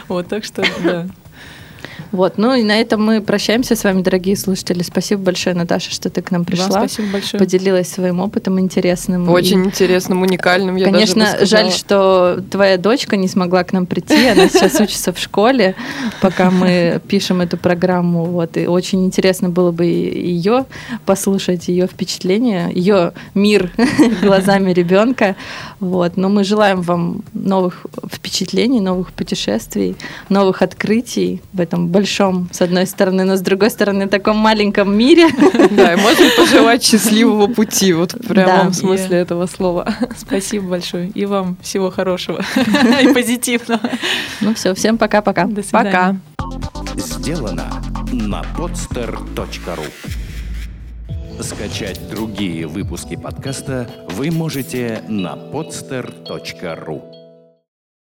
[0.08, 1.08] Вот, так что, да.
[2.12, 4.84] Вот, ну и на этом мы прощаемся с вами, дорогие слушатели.
[4.84, 6.68] Спасибо большое, Наташа, что ты к нам пришла.
[6.68, 7.40] Вам спасибо большое.
[7.40, 9.30] Поделилась своим опытом интересным.
[9.30, 10.76] Очень и, интересным, уникальным.
[10.76, 14.28] Я конечно, жаль, что твоя дочка не смогла к нам прийти.
[14.28, 15.76] Она сейчас учится в школе,
[16.22, 18.26] пока мы пишем эту программу.
[18.26, 20.66] Вот, и очень интересно было бы ее
[21.06, 23.72] послушать, ее впечатления, ее мир
[24.22, 25.36] глазами ребенка.
[25.80, 29.96] Вот, но мы желаем вам новых впечатлений впечатлений, новых путешествий,
[30.30, 35.28] новых открытий в этом большом, с одной стороны, но с другой стороны, таком маленьком мире.
[35.72, 39.88] Да, и можем пожелать счастливого пути, вот в прямом смысле этого слова.
[40.18, 41.10] Спасибо большое.
[41.10, 42.42] И вам всего хорошего
[43.02, 43.80] и позитивного.
[44.42, 45.46] Ну все, всем пока-пока.
[45.46, 46.20] До свидания.
[46.38, 46.60] Пока.
[46.98, 47.72] Сделано
[48.12, 49.88] на podster.ru
[51.42, 57.11] Скачать другие выпуски подкаста вы можете на podster.ru